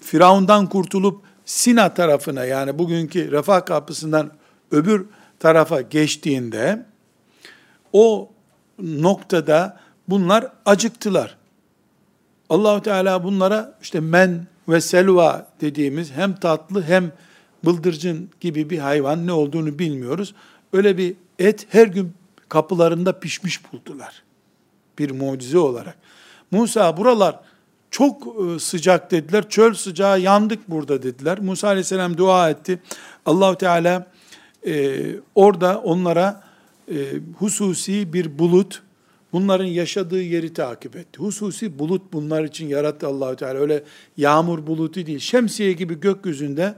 [0.00, 4.30] Firavundan kurtulup Sina tarafına yani bugünkü refah kapısından
[4.70, 5.06] öbür
[5.38, 6.86] tarafa geçtiğinde
[7.92, 8.30] o
[8.78, 11.36] noktada bunlar acıktılar.
[12.48, 17.12] Allahu Teala bunlara işte men ve selva dediğimiz hem tatlı hem
[17.64, 20.34] bıldırcın gibi bir hayvan ne olduğunu bilmiyoruz.
[20.72, 22.12] Öyle bir et her gün
[22.48, 24.22] kapılarında pişmiş buldular.
[24.98, 25.96] Bir mucize olarak.
[26.50, 27.40] Musa buralar
[27.90, 29.48] çok e, sıcak dediler.
[29.48, 31.38] Çöl sıcağı yandık burada dediler.
[31.40, 32.82] Musa aleyhisselam dua etti.
[33.26, 34.06] Allahu Teala
[34.66, 35.00] e,
[35.34, 36.42] orada onlara
[36.88, 36.94] e,
[37.38, 38.82] hususi bir bulut,
[39.32, 41.18] bunların yaşadığı yeri takip etti.
[41.18, 43.58] Hususi bulut bunlar için yarattı Allahu Teala.
[43.58, 43.82] Öyle
[44.16, 45.18] yağmur bulutu değil.
[45.18, 46.74] Şemsiye gibi gökyüzünde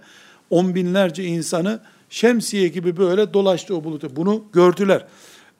[0.50, 4.16] on binlerce insanı şemsiye gibi böyle dolaştı o bulutu.
[4.16, 5.06] Bunu gördüler.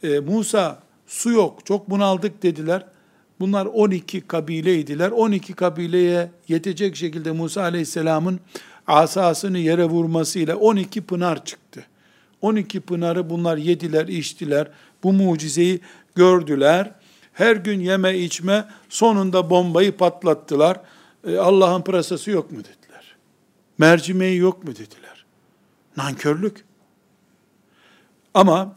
[0.03, 2.87] E, Musa su yok, çok bunaldık dediler.
[3.41, 5.11] Bunlar 12 kabileydiler.
[5.11, 8.41] 12 kabileye yetecek şekilde Musa Aleyhisselam'ın
[8.87, 11.85] asasını yere vurmasıyla 12 pınar çıktı.
[12.43, 14.69] 12 pınarı bunlar yediler, içtiler.
[15.03, 15.81] Bu mucizeyi
[16.15, 16.93] gördüler.
[17.33, 20.81] Her gün yeme içme sonunda bombayı patlattılar.
[21.27, 23.17] E, Allah'ın pırasası yok mu dediler.
[23.79, 25.25] Mercimeği yok mu dediler.
[25.97, 26.65] Nankörlük.
[28.35, 28.75] Ama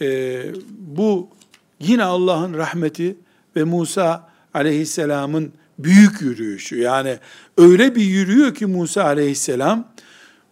[0.00, 0.40] e,
[0.70, 1.28] bu
[1.80, 3.16] yine Allah'ın rahmeti
[3.56, 6.80] ve Musa aleyhisselamın büyük yürüyüşü.
[6.80, 7.18] Yani
[7.58, 9.88] öyle bir yürüyor ki Musa aleyhisselam,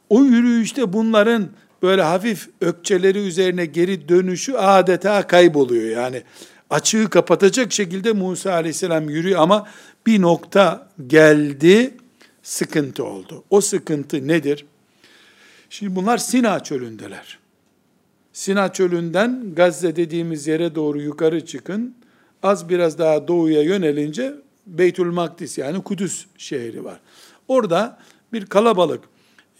[0.09, 1.49] o yürüyüşte bunların
[1.85, 6.03] böyle hafif ökçeleri üzerine geri dönüşü adeta kayboluyor.
[6.03, 6.23] Yani
[6.71, 9.69] açığı kapatacak şekilde Musa aleyhisselam yürüyor ama
[10.07, 11.95] bir nokta geldi,
[12.43, 13.45] sıkıntı oldu.
[13.51, 14.67] O sıkıntı nedir?
[15.71, 17.39] Şimdi bunlar Sina çölündeler.
[18.33, 21.95] Sina çölünden Gazze dediğimiz yere doğru yukarı çıkın.
[22.43, 24.35] Az biraz daha doğuya yönelince
[24.67, 27.01] Beytül Makdis yani Kudüs şehri var.
[27.49, 27.99] Orada
[28.33, 29.05] bir kalabalık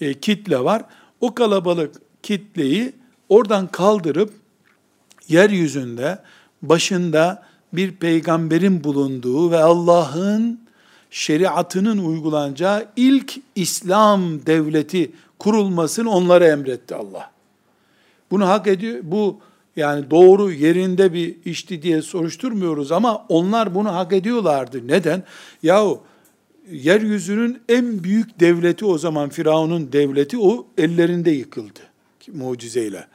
[0.01, 0.83] e, kitle var.
[1.21, 2.93] O kalabalık kitleyi
[3.29, 4.33] oradan kaldırıp
[5.29, 6.19] yeryüzünde
[6.63, 10.61] başında bir peygamberin bulunduğu ve Allah'ın
[11.11, 17.31] şeriatının uygulanacağı ilk İslam devleti kurulmasını onlara emretti Allah.
[18.31, 18.99] Bunu hak ediyor.
[19.03, 19.41] Bu
[19.77, 24.89] yani doğru yerinde bir işti diye soruşturmuyoruz ama onlar bunu hak ediyorlardı.
[24.89, 25.23] Neden?
[25.63, 26.01] Yahu
[26.71, 31.94] yeryüzünün en büyük devleti o zaman Firavun'un devleti o ellerinde yıkıldı
[32.33, 33.07] mucizeyle.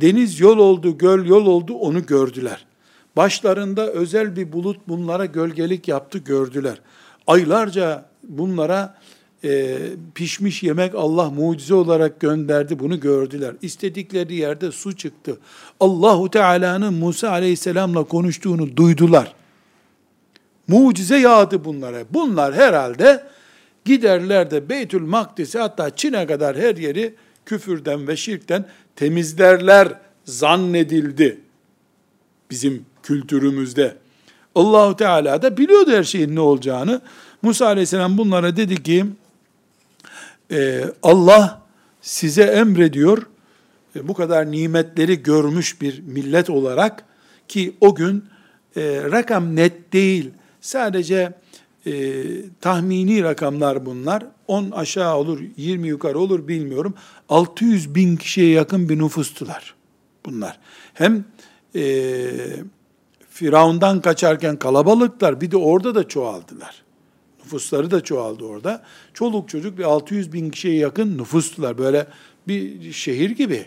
[0.00, 2.66] Deniz yol oldu, göl yol oldu onu gördüler.
[3.16, 6.80] Başlarında özel bir bulut bunlara gölgelik yaptı gördüler.
[7.26, 8.94] Aylarca bunlara
[9.44, 9.78] e,
[10.14, 12.78] pişmiş yemek Allah mucize olarak gönderdi.
[12.78, 13.54] Bunu gördüler.
[13.62, 15.38] İstedikleri yerde su çıktı.
[15.80, 19.34] Allahu Teala'nın Musa Aleyhisselam'la konuştuğunu duydular.
[20.68, 22.04] Mucize yağdı bunlara.
[22.10, 23.24] Bunlar herhalde
[23.84, 27.14] giderler de Beytül Makdis'i hatta Çin'e kadar her yeri
[27.46, 29.88] küfürden ve şirkten temizlerler
[30.24, 31.40] zannedildi.
[32.50, 33.96] Bizim kültürümüzde.
[34.54, 37.00] Allahu Teala da biliyordu her şeyin ne olacağını.
[37.42, 39.06] Musa Aleyhisselam bunlara dedi ki,
[40.50, 41.62] e, Allah
[42.00, 43.26] size emrediyor,
[43.96, 47.04] e, bu kadar nimetleri görmüş bir millet olarak
[47.48, 48.24] ki o gün
[48.76, 50.30] e, rakam net değil,
[50.60, 51.32] sadece
[51.86, 51.92] e,
[52.60, 54.26] tahmini rakamlar bunlar.
[54.48, 56.94] 10 aşağı olur, 20 yukarı olur bilmiyorum.
[57.28, 59.74] 600 bin kişiye yakın bir nüfustular
[60.26, 60.58] bunlar.
[60.94, 61.24] Hem
[61.74, 62.26] e,
[63.30, 66.82] Firavundan kaçarken kalabalıklar bir de orada da çoğaldılar.
[67.44, 68.82] Nüfusları da çoğaldı orada.
[69.14, 71.78] Çoluk çocuk bir 600 bin kişiye yakın nüfustular.
[71.78, 72.06] Böyle
[72.48, 73.66] bir şehir gibi.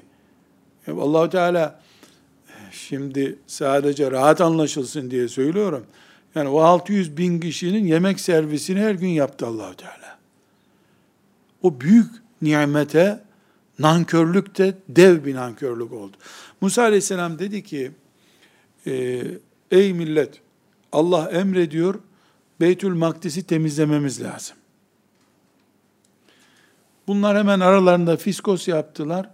[0.88, 1.80] allah Teala
[2.72, 5.86] şimdi sadece rahat anlaşılsın diye söylüyorum.
[6.36, 10.17] Yani o 600 bin kişinin yemek servisini her gün yaptı allah Teala.
[11.68, 13.24] O büyük nimete
[13.80, 16.18] nankörlük de dev bir nankörlük oldu.
[16.62, 17.92] Musa Aleyhisselam dedi ki,
[18.88, 19.24] e,
[19.72, 20.42] ey millet
[20.92, 22.00] Allah emrediyor,
[22.60, 24.58] Beytül Makdis'i temizlememiz lazım.
[27.08, 29.30] Bunlar hemen aralarında fiskos yaptılar.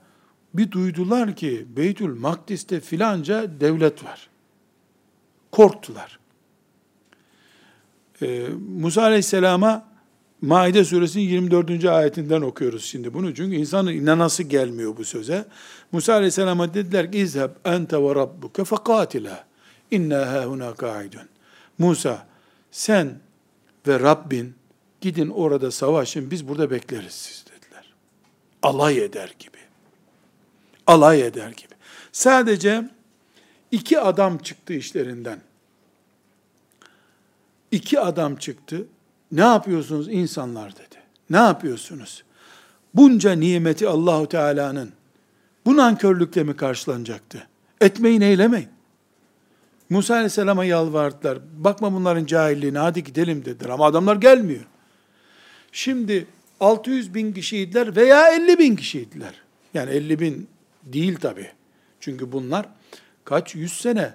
[0.54, 4.30] Bir duydular ki Beytül Makdis'te filanca devlet var.
[5.52, 6.20] Korktular.
[8.22, 9.93] Ee, Musa Aleyhisselam'a
[10.44, 11.86] Maide suresinin 24.
[11.86, 13.36] ayetinden okuyoruz şimdi bunu.
[13.36, 15.46] Çünkü insanın inanası gelmiyor bu söze.
[15.92, 19.46] Musa Aleyhisselam'a dediler ki İzheb ente ve rabbuke fekatila
[19.92, 21.30] inna hâhuna ka'idun.
[21.78, 22.28] Musa
[22.72, 23.20] sen
[23.88, 24.56] ve Rabbin
[25.02, 27.94] gidin orada savaşın biz burada bekleriz siz dediler.
[28.64, 29.58] Alay eder gibi.
[30.88, 31.74] Alay eder gibi.
[32.12, 32.90] Sadece
[33.72, 35.42] iki adam çıktı işlerinden.
[37.72, 38.86] İki adam çıktı.
[39.34, 40.96] Ne yapıyorsunuz insanlar dedi.
[41.30, 42.24] Ne yapıyorsunuz?
[42.94, 44.92] Bunca nimeti Allahu Teala'nın
[45.66, 47.48] bu nankörlükle mi karşılanacaktı?
[47.82, 48.70] Etmeyin eylemeyin.
[49.90, 51.40] Musa Aleyhisselam'a yalvardılar.
[51.58, 53.70] Bakma bunların cahilliğine hadi gidelim dediler.
[53.70, 54.66] Ama adamlar gelmiyor.
[55.72, 56.28] Şimdi
[56.60, 59.34] 600 bin kişiydiler veya 50 bin kişiydiler.
[59.74, 60.48] Yani 50 bin
[60.84, 61.48] değil tabi.
[62.00, 62.66] Çünkü bunlar
[63.26, 64.14] kaç yüz sene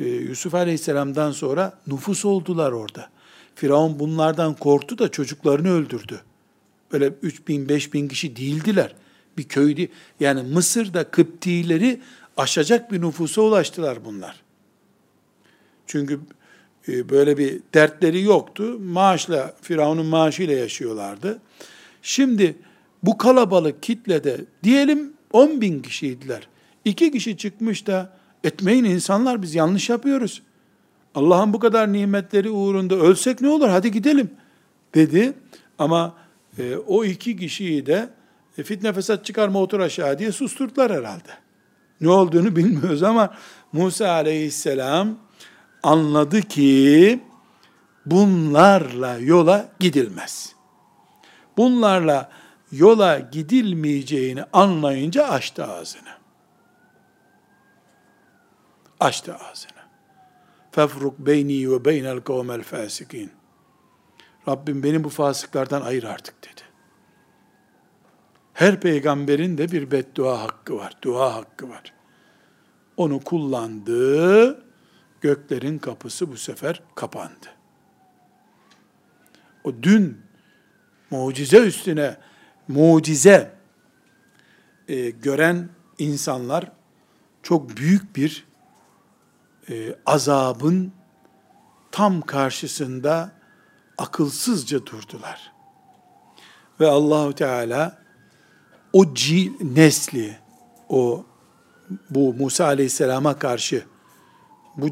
[0.00, 3.13] e, Yusuf Aleyhisselam'dan sonra nüfus oldular orada.
[3.54, 6.20] Firavun bunlardan korktu da çocuklarını öldürdü.
[6.92, 8.94] Böyle 3 bin, 5 bin kişi değildiler.
[9.38, 9.88] Bir köydü.
[10.20, 12.00] Yani Mısır'da Kıptileri
[12.36, 14.42] aşacak bir nüfusa ulaştılar bunlar.
[15.86, 16.20] Çünkü
[16.88, 18.78] e, böyle bir dertleri yoktu.
[18.80, 21.38] Maaşla, Firavun'un maaşıyla yaşıyorlardı.
[22.02, 22.56] Şimdi
[23.02, 26.48] bu kalabalık kitlede diyelim 10 bin kişiydiler.
[26.84, 28.12] İki kişi çıkmış da
[28.44, 30.42] etmeyin insanlar biz yanlış yapıyoruz.
[31.14, 34.30] Allah'ın bu kadar nimetleri uğrunda ölsek ne olur hadi gidelim
[34.94, 35.32] dedi.
[35.78, 36.14] Ama
[36.58, 38.08] e, o iki kişiyi de
[38.58, 41.30] e, fitne fesat çıkarma otur aşağı diye susturdular herhalde.
[42.00, 43.34] Ne olduğunu bilmiyoruz ama
[43.72, 45.18] Musa aleyhisselam
[45.82, 47.20] anladı ki
[48.06, 50.54] bunlarla yola gidilmez.
[51.56, 52.30] Bunlarla
[52.72, 56.14] yola gidilmeyeceğini anlayınca açtı ağzını.
[59.00, 59.73] Açtı ağzını.
[60.74, 63.30] Fefruk beyni ve beynel kavmel fasikin.
[64.48, 66.60] Rabbim beni bu fasıklardan ayır artık dedi.
[68.52, 71.92] Her peygamberin de bir beddua hakkı var, dua hakkı var.
[72.96, 74.64] Onu kullandı,
[75.20, 77.46] göklerin kapısı bu sefer kapandı.
[79.64, 80.18] O dün
[81.10, 82.16] mucize üstüne
[82.68, 83.54] mucize
[84.88, 86.72] e, gören insanlar
[87.42, 88.53] çok büyük bir
[89.70, 90.92] e, azabın
[91.92, 93.32] tam karşısında
[93.98, 95.52] akılsızca durdular.
[96.80, 97.98] Ve Allahu Teala
[98.92, 100.38] o ci, nesli,
[100.88, 101.26] o
[102.10, 103.84] bu Musa Aleyhisselam'a karşı
[104.76, 104.88] bu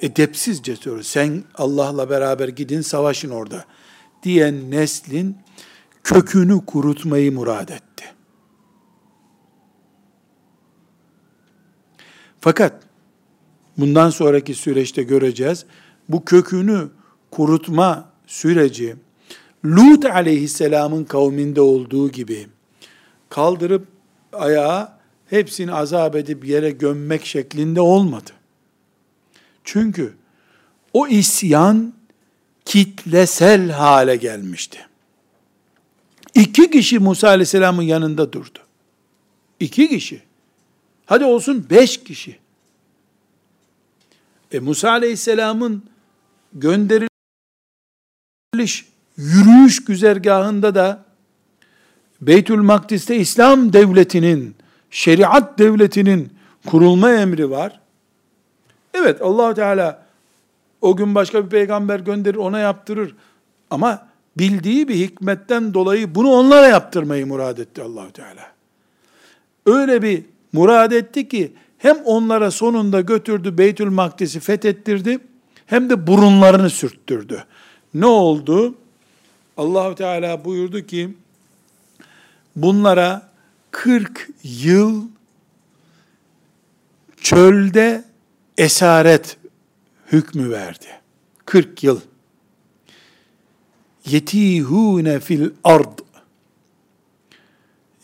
[0.00, 3.64] edepsizce soru, sen Allah'la beraber gidin savaşın orada
[4.22, 5.38] diyen neslin
[6.04, 8.04] kökünü kurutmayı murad etti.
[12.40, 12.83] Fakat
[13.78, 15.64] bundan sonraki süreçte göreceğiz.
[16.08, 16.88] Bu kökünü
[17.30, 18.96] kurutma süreci
[19.64, 22.46] Lut aleyhisselamın kavminde olduğu gibi
[23.28, 23.86] kaldırıp
[24.32, 24.98] ayağa
[25.30, 28.30] hepsini azap edip yere gömmek şeklinde olmadı.
[29.64, 30.14] Çünkü
[30.92, 31.94] o isyan
[32.64, 34.78] kitlesel hale gelmişti.
[36.34, 38.58] İki kişi Musa Aleyhisselam'ın yanında durdu.
[39.60, 40.22] İki kişi.
[41.06, 42.43] Hadi olsun beş kişi.
[44.54, 45.82] E Musa Aleyhisselam'ın
[46.52, 47.08] gönderiliş
[49.16, 51.04] yürüyüş güzergahında da
[52.20, 54.54] Beytül Makdis'te İslam devletinin,
[54.90, 56.32] şeriat devletinin
[56.66, 57.80] kurulma emri var.
[58.94, 60.06] Evet allah Teala
[60.80, 63.14] o gün başka bir peygamber gönderir ona yaptırır.
[63.70, 68.52] Ama bildiği bir hikmetten dolayı bunu onlara yaptırmayı murad etti allah Teala.
[69.66, 71.52] Öyle bir murad etti ki
[71.84, 75.18] hem onlara sonunda götürdü Beytül Makdis'i fethettirdi
[75.66, 77.44] hem de burunlarını sürttürdü.
[77.94, 78.74] Ne oldu?
[79.56, 81.14] Allahu Teala buyurdu ki
[82.56, 83.30] bunlara
[83.70, 85.04] 40 yıl
[87.20, 88.04] çölde
[88.58, 89.36] esaret
[90.12, 90.86] hükmü verdi.
[91.44, 92.00] 40 yıl.
[94.06, 95.98] Yetihune fil ard.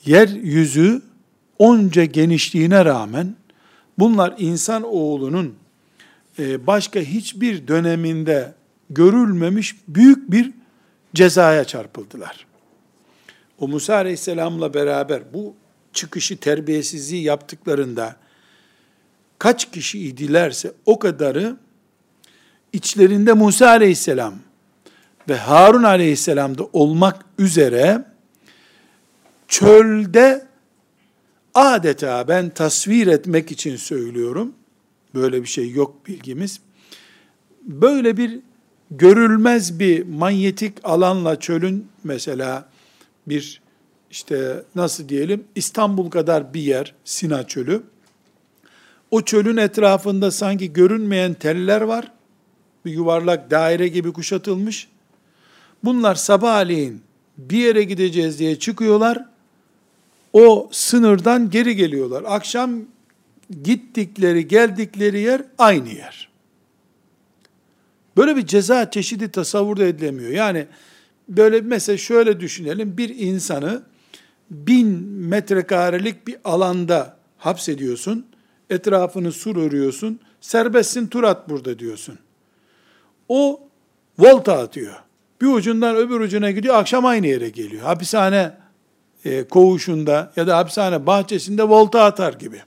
[0.04, 1.02] Yeryüzü
[1.58, 3.39] onca genişliğine rağmen
[4.00, 5.54] bunlar insan oğlunun
[6.38, 8.54] e, başka hiçbir döneminde
[8.90, 10.52] görülmemiş büyük bir
[11.14, 12.46] cezaya çarpıldılar.
[13.58, 15.54] O Musa Aleyhisselam'la beraber bu
[15.92, 18.16] çıkışı terbiyesizliği yaptıklarında
[19.38, 21.56] kaç kişi idilerse o kadarı
[22.72, 24.34] içlerinde Musa Aleyhisselam
[25.28, 28.04] ve Harun Aleyhisselam da olmak üzere
[29.48, 30.49] çölde
[31.54, 34.52] adeta ben tasvir etmek için söylüyorum.
[35.14, 36.60] Böyle bir şey yok bilgimiz.
[37.62, 38.40] Böyle bir
[38.90, 42.68] görülmez bir manyetik alanla çölün mesela
[43.26, 43.60] bir
[44.10, 47.82] işte nasıl diyelim İstanbul kadar bir yer Sina çölü.
[49.10, 52.12] O çölün etrafında sanki görünmeyen teller var.
[52.84, 54.88] Bir yuvarlak daire gibi kuşatılmış.
[55.84, 57.02] Bunlar sabahleyin
[57.38, 59.29] bir yere gideceğiz diye çıkıyorlar.
[60.32, 62.24] O sınırdan geri geliyorlar.
[62.26, 62.80] Akşam
[63.62, 66.30] gittikleri, geldikleri yer aynı yer.
[68.16, 70.30] Böyle bir ceza çeşidi tasavvur da edilemiyor.
[70.30, 70.66] Yani
[71.28, 72.98] böyle mesela şöyle düşünelim.
[72.98, 73.82] Bir insanı
[74.50, 78.26] bin metrekarelik bir alanda hapsediyorsun.
[78.70, 80.20] Etrafını sur örüyorsun.
[80.40, 82.18] Serbestsin tur at burada diyorsun.
[83.28, 83.60] O
[84.18, 84.94] volta atıyor.
[85.40, 86.74] Bir ucundan öbür ucuna gidiyor.
[86.74, 87.82] Akşam aynı yere geliyor.
[87.82, 88.52] Hapishane
[89.24, 92.62] e, koğuşunda ya da hapishane bahçesinde volta atar gibi.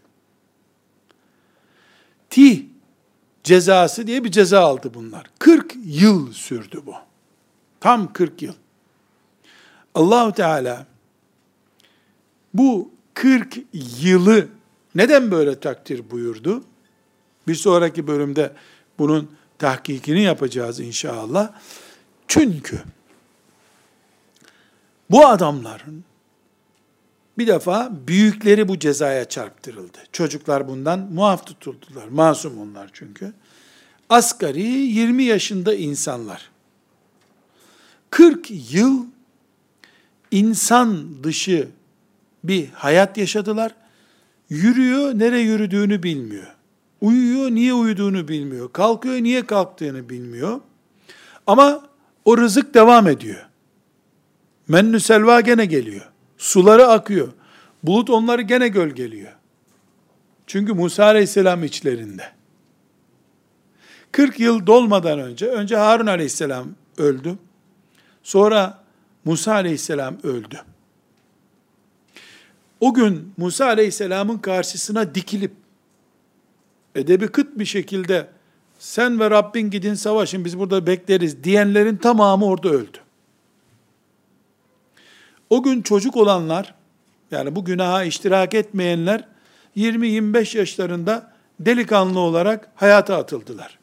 [2.30, 2.64] Tih
[3.44, 5.26] cezası diye bir ceza aldı bunlar.
[5.40, 6.96] 40 yıl sürdü bu.
[7.80, 8.54] Tam 40 yıl.
[9.96, 10.86] Allahu Teala
[12.54, 13.58] bu 40
[14.02, 14.48] yılı
[14.96, 16.64] neden böyle takdir buyurdu?
[17.48, 18.54] Bir sonraki bölümde
[19.00, 21.52] bunun tahkikini yapacağız inşallah.
[22.28, 22.84] Çünkü
[25.10, 26.04] bu adamların
[27.38, 29.98] bir defa büyükleri bu cezaya çarptırıldı.
[30.12, 32.08] Çocuklar bundan muaf tutuldular.
[32.08, 33.34] Masum onlar çünkü.
[34.10, 36.50] asgari 20 yaşında insanlar.
[38.10, 39.06] 40 yıl
[40.32, 41.68] insan dışı
[42.44, 43.76] bir hayat yaşadılar.
[44.50, 46.56] Yürüyor, nereye yürüdüğünü bilmiyor.
[47.02, 48.74] Uyuyor, niye uyuduğunu bilmiyor.
[48.74, 50.62] Kalkıyor, niye kalktığını bilmiyor.
[51.48, 51.84] Ama
[52.26, 53.46] o rızık devam ediyor.
[54.68, 56.13] Mennü selva gene geliyor.
[56.44, 57.28] Suları akıyor.
[57.84, 59.32] Bulut onları gene gölgeliyor.
[60.48, 62.32] Çünkü Musa aleyhisselam içlerinde.
[64.12, 66.68] 40 yıl dolmadan önce, önce Harun aleyhisselam
[66.98, 67.38] öldü.
[68.24, 68.84] Sonra
[69.26, 70.62] Musa aleyhisselam öldü.
[72.80, 75.52] O gün Musa aleyhisselamın karşısına dikilip,
[76.96, 78.28] edebi kıt bir şekilde,
[78.80, 83.03] sen ve Rabbin gidin savaşın biz burada bekleriz diyenlerin tamamı orada öldü.
[85.54, 86.76] O gün çocuk olanlar,
[87.32, 89.28] yani bu günaha iştirak etmeyenler,
[89.78, 93.80] 20-25 yaşlarında delikanlı olarak hayata atıldılar.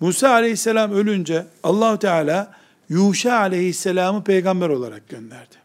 [0.00, 2.52] Musa aleyhisselam ölünce Allahu Teala
[2.88, 5.56] Yuşa aleyhisselamı peygamber olarak gönderdi.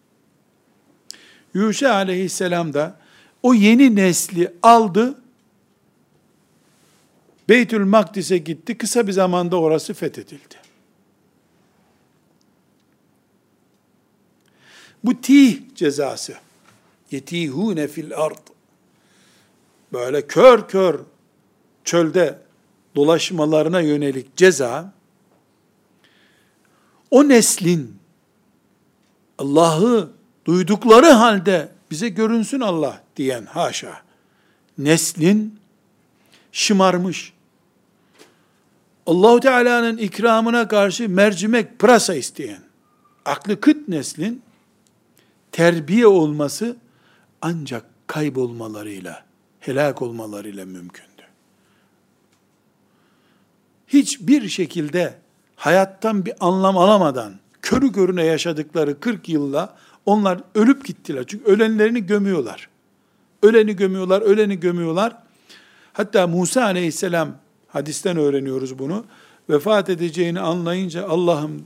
[1.53, 2.95] Yuşa aleyhisselam da
[3.43, 5.15] o yeni nesli aldı,
[7.49, 10.66] Beytül Makdis'e gitti, kısa bir zamanda orası fethedildi.
[15.07, 16.35] Bu tih cezası,
[17.11, 18.37] yetihune fil ard,
[19.93, 20.99] böyle kör kör
[21.83, 22.39] çölde
[22.95, 24.93] dolaşmalarına yönelik ceza,
[27.11, 27.95] o neslin
[29.37, 30.09] Allah'ı
[30.45, 34.01] duydukları halde bize görünsün Allah diyen haşa,
[34.77, 35.59] neslin
[36.51, 37.33] şımarmış,
[39.05, 42.61] Allahu Teala'nın ikramına karşı mercimek pırasa isteyen,
[43.25, 44.46] aklı kıt neslin
[45.57, 46.75] terbiye olması
[47.41, 49.23] ancak kaybolmalarıyla,
[49.59, 51.23] helak olmalarıyla mümkündü.
[53.87, 55.17] Hiçbir şekilde
[55.55, 61.23] hayattan bir anlam alamadan, körü körüne yaşadıkları 40 yılla onlar ölüp gittiler.
[61.27, 62.69] Çünkü ölenlerini gömüyorlar.
[63.43, 65.17] Öleni gömüyorlar, öleni gömüyorlar.
[65.93, 67.35] Hatta Musa aleyhisselam,
[67.67, 69.05] hadisten öğreniyoruz bunu,
[69.49, 71.63] vefat edeceğini anlayınca Allah'ım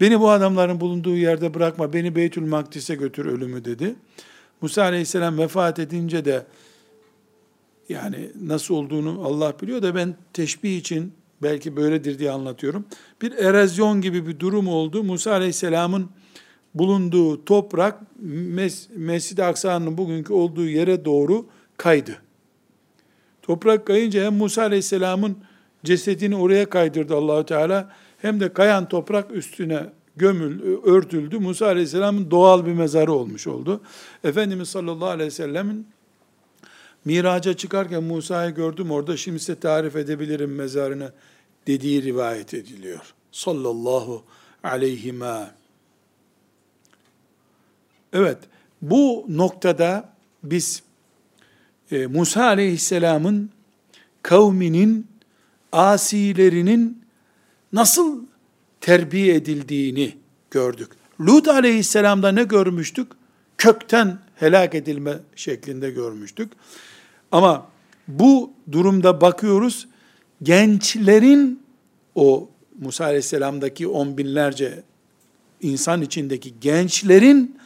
[0.00, 3.94] beni bu adamların bulunduğu yerde bırakma, beni Beytül Makdis'e götür ölümü dedi.
[4.60, 6.46] Musa aleyhisselam vefat edince de
[7.88, 12.84] yani nasıl olduğunu Allah biliyor da ben teşbih için belki böyledir diye anlatıyorum.
[13.22, 15.04] Bir erozyon gibi bir durum oldu.
[15.04, 16.10] Musa Aleyhisselam'ın
[16.74, 22.16] bulunduğu toprak Mes Mescid-i Aksa'nın bugünkü olduğu yere doğru kaydı.
[23.42, 25.36] Toprak kayınca hem Musa Aleyhisselam'ın
[25.84, 27.92] cesedini oraya kaydırdı Allahu Teala
[28.24, 31.38] hem de kayan toprak üstüne gömül, örtüldü.
[31.38, 33.80] Musa Aleyhisselam'ın doğal bir mezarı olmuş oldu.
[34.24, 35.86] Efendimiz sallallahu aleyhi ve sellemin
[37.04, 41.12] Miraca çıkarken Musa'yı gördüm orada şimdi size tarif edebilirim mezarını
[41.66, 43.14] dediği rivayet ediliyor.
[43.32, 44.24] Sallallahu
[44.62, 45.50] aleyhima.
[48.12, 48.38] Evet,
[48.82, 50.12] bu noktada
[50.42, 50.82] biz
[51.90, 53.50] e, Musa aleyhisselamın
[54.22, 55.06] kavminin
[55.72, 57.03] asilerinin
[57.74, 58.20] nasıl
[58.80, 60.14] terbiye edildiğini
[60.50, 60.88] gördük.
[61.20, 63.12] Lut aleyhisselamda ne görmüştük?
[63.58, 66.52] Kökten helak edilme şeklinde görmüştük.
[67.32, 67.66] Ama
[68.08, 69.88] bu durumda bakıyoruz,
[70.42, 71.62] gençlerin
[72.14, 72.48] o
[72.80, 74.82] Musa Aleyhisselam'daki on binlerce
[75.60, 77.58] insan içindeki gençlerin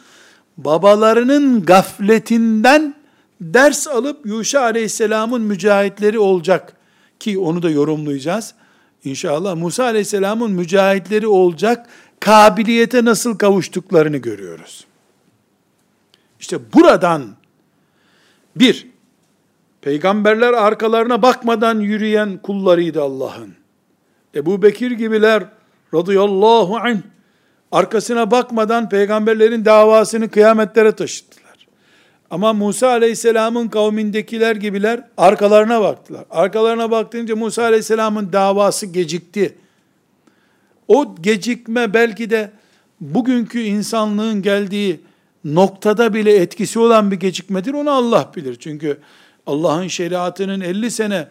[0.57, 2.95] babalarının gafletinden
[3.41, 6.75] ders alıp Yuşa Aleyhisselam'ın mücahitleri olacak
[7.19, 8.53] ki onu da yorumlayacağız.
[9.03, 11.89] İnşallah Musa Aleyhisselam'ın mücahitleri olacak
[12.19, 14.85] kabiliyete nasıl kavuştuklarını görüyoruz.
[16.39, 17.35] İşte buradan
[18.55, 18.87] bir,
[19.81, 23.55] Peygamberler arkalarına bakmadan yürüyen kullarıydı Allah'ın.
[24.35, 25.43] Ebu Bekir gibiler
[25.93, 26.97] radıyallahu anh
[27.71, 31.48] arkasına bakmadan peygamberlerin davasını kıyametlere taşıttılar.
[32.31, 36.25] Ama Musa aleyhisselamın kavmindekiler gibiler arkalarına baktılar.
[36.29, 39.55] Arkalarına baktığınca Musa aleyhisselamın davası gecikti.
[40.87, 42.51] O gecikme belki de
[43.01, 44.99] bugünkü insanlığın geldiği
[45.45, 47.73] noktada bile etkisi olan bir gecikmedir.
[47.73, 48.55] Onu Allah bilir.
[48.55, 48.97] Çünkü
[49.47, 51.27] Allah'ın şeriatının 50 sene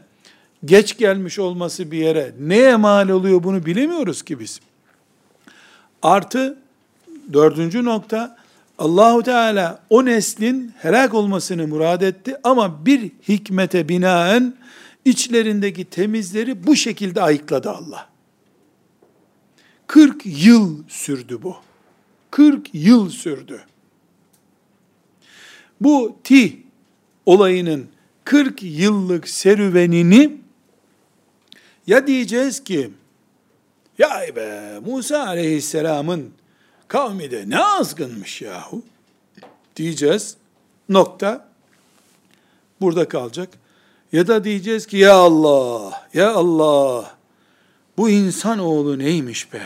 [0.64, 4.60] geç gelmiş olması bir yere neye mal oluyor bunu bilemiyoruz ki biz.
[6.02, 6.58] Artı
[7.32, 8.37] dördüncü nokta
[8.78, 14.56] Allahu Teala o neslin helak olmasını murad etti ama bir hikmete binaen
[15.04, 18.08] içlerindeki temizleri bu şekilde ayıkladı Allah.
[19.86, 21.56] 40 yıl sürdü bu.
[22.30, 23.64] 40 yıl sürdü.
[25.80, 26.56] Bu tih
[27.26, 27.88] olayının
[28.24, 30.38] 40 yıllık serüvenini
[31.86, 32.90] Ya diyeceğiz ki,
[33.98, 36.30] ya be Musa aleyhisselamın
[36.88, 38.82] kavmi de ne azgınmış yahu
[39.76, 40.36] diyeceğiz.
[40.88, 41.48] Nokta.
[42.80, 43.48] Burada kalacak.
[44.12, 47.16] Ya da diyeceğiz ki ya Allah, ya Allah
[47.96, 49.62] bu insan oğlu neymiş be?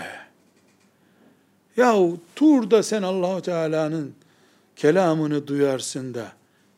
[1.77, 4.15] Yahu Tur'da sen Allahu Teala'nın
[4.77, 6.33] kelamını duyarsın da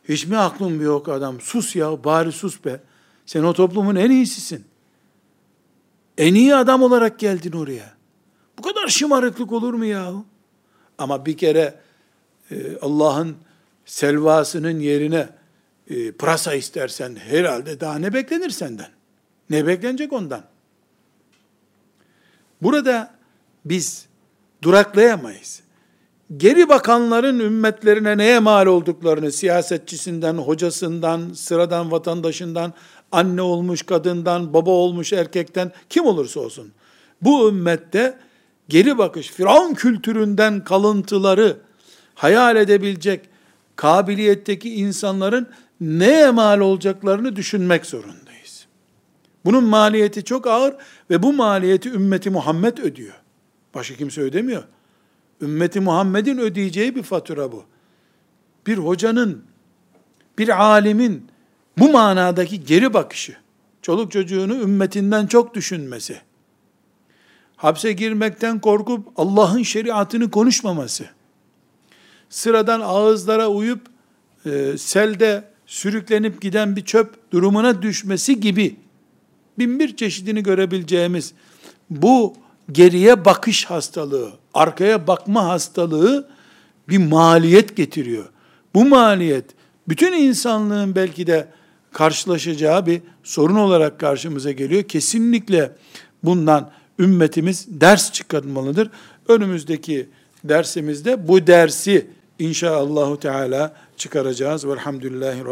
[0.09, 1.41] hiç mi aklın yok adam?
[1.41, 2.81] Sus ya, bari sus be.
[3.25, 4.65] Sen o toplumun en iyisisin.
[6.17, 7.93] En iyi adam olarak geldin oraya.
[8.57, 10.25] Bu kadar şımarıklık olur mu yahu?
[10.97, 11.73] Ama bir kere
[12.51, 13.35] e, Allah'ın
[13.85, 15.29] selvasının yerine
[15.89, 18.89] e, pırasa istersen herhalde daha ne beklenir senden?
[19.49, 20.41] Ne beklenecek ondan?
[22.61, 23.15] Burada
[23.65, 24.05] biz
[24.61, 25.61] duraklayamayız.
[26.37, 32.73] Geri bakanların ümmetlerine neye mal olduklarını, siyasetçisinden, hocasından, sıradan vatandaşından,
[33.11, 36.71] anne olmuş kadından, baba olmuş erkekten, kim olursa olsun.
[37.21, 38.17] Bu ümmette
[38.69, 41.57] geri bakış, Firavun kültüründen kalıntıları
[42.15, 43.29] hayal edebilecek
[43.75, 45.47] kabiliyetteki insanların
[45.81, 48.65] neye mal olacaklarını düşünmek zorundayız.
[49.45, 50.75] Bunun maliyeti çok ağır
[51.09, 53.13] ve bu maliyeti ümmeti Muhammed ödüyor.
[53.73, 54.63] Başka kimse ödemiyor.
[55.41, 57.65] Ümmeti Muhammed'in ödeyeceği bir fatura bu.
[58.67, 59.43] Bir hocanın,
[60.37, 61.27] bir alimin
[61.77, 63.35] bu manadaki geri bakışı,
[63.81, 66.21] çoluk çocuğunu ümmetinden çok düşünmesi,
[67.55, 71.05] hapse girmekten korkup Allah'ın şeriatını konuşmaması,
[72.29, 73.81] sıradan ağızlara uyup
[74.45, 78.75] e, selde sürüklenip giden bir çöp durumuna düşmesi gibi
[79.59, 81.33] bin bir çeşidini görebileceğimiz
[81.89, 82.33] bu
[82.71, 86.29] geriye bakış hastalığı, arkaya bakma hastalığı
[86.89, 88.25] bir maliyet getiriyor.
[88.75, 89.45] Bu maliyet
[89.87, 91.47] bütün insanlığın belki de
[91.91, 94.83] karşılaşacağı bir sorun olarak karşımıza geliyor.
[94.83, 95.71] Kesinlikle
[96.23, 98.89] bundan ümmetimiz ders çıkartmalıdır.
[99.27, 100.09] Önümüzdeki
[100.43, 102.07] dersimizde bu dersi
[102.39, 104.67] inşaallahu teala çıkaracağız.
[104.67, 105.49] Velhamdülillahi Rabbi.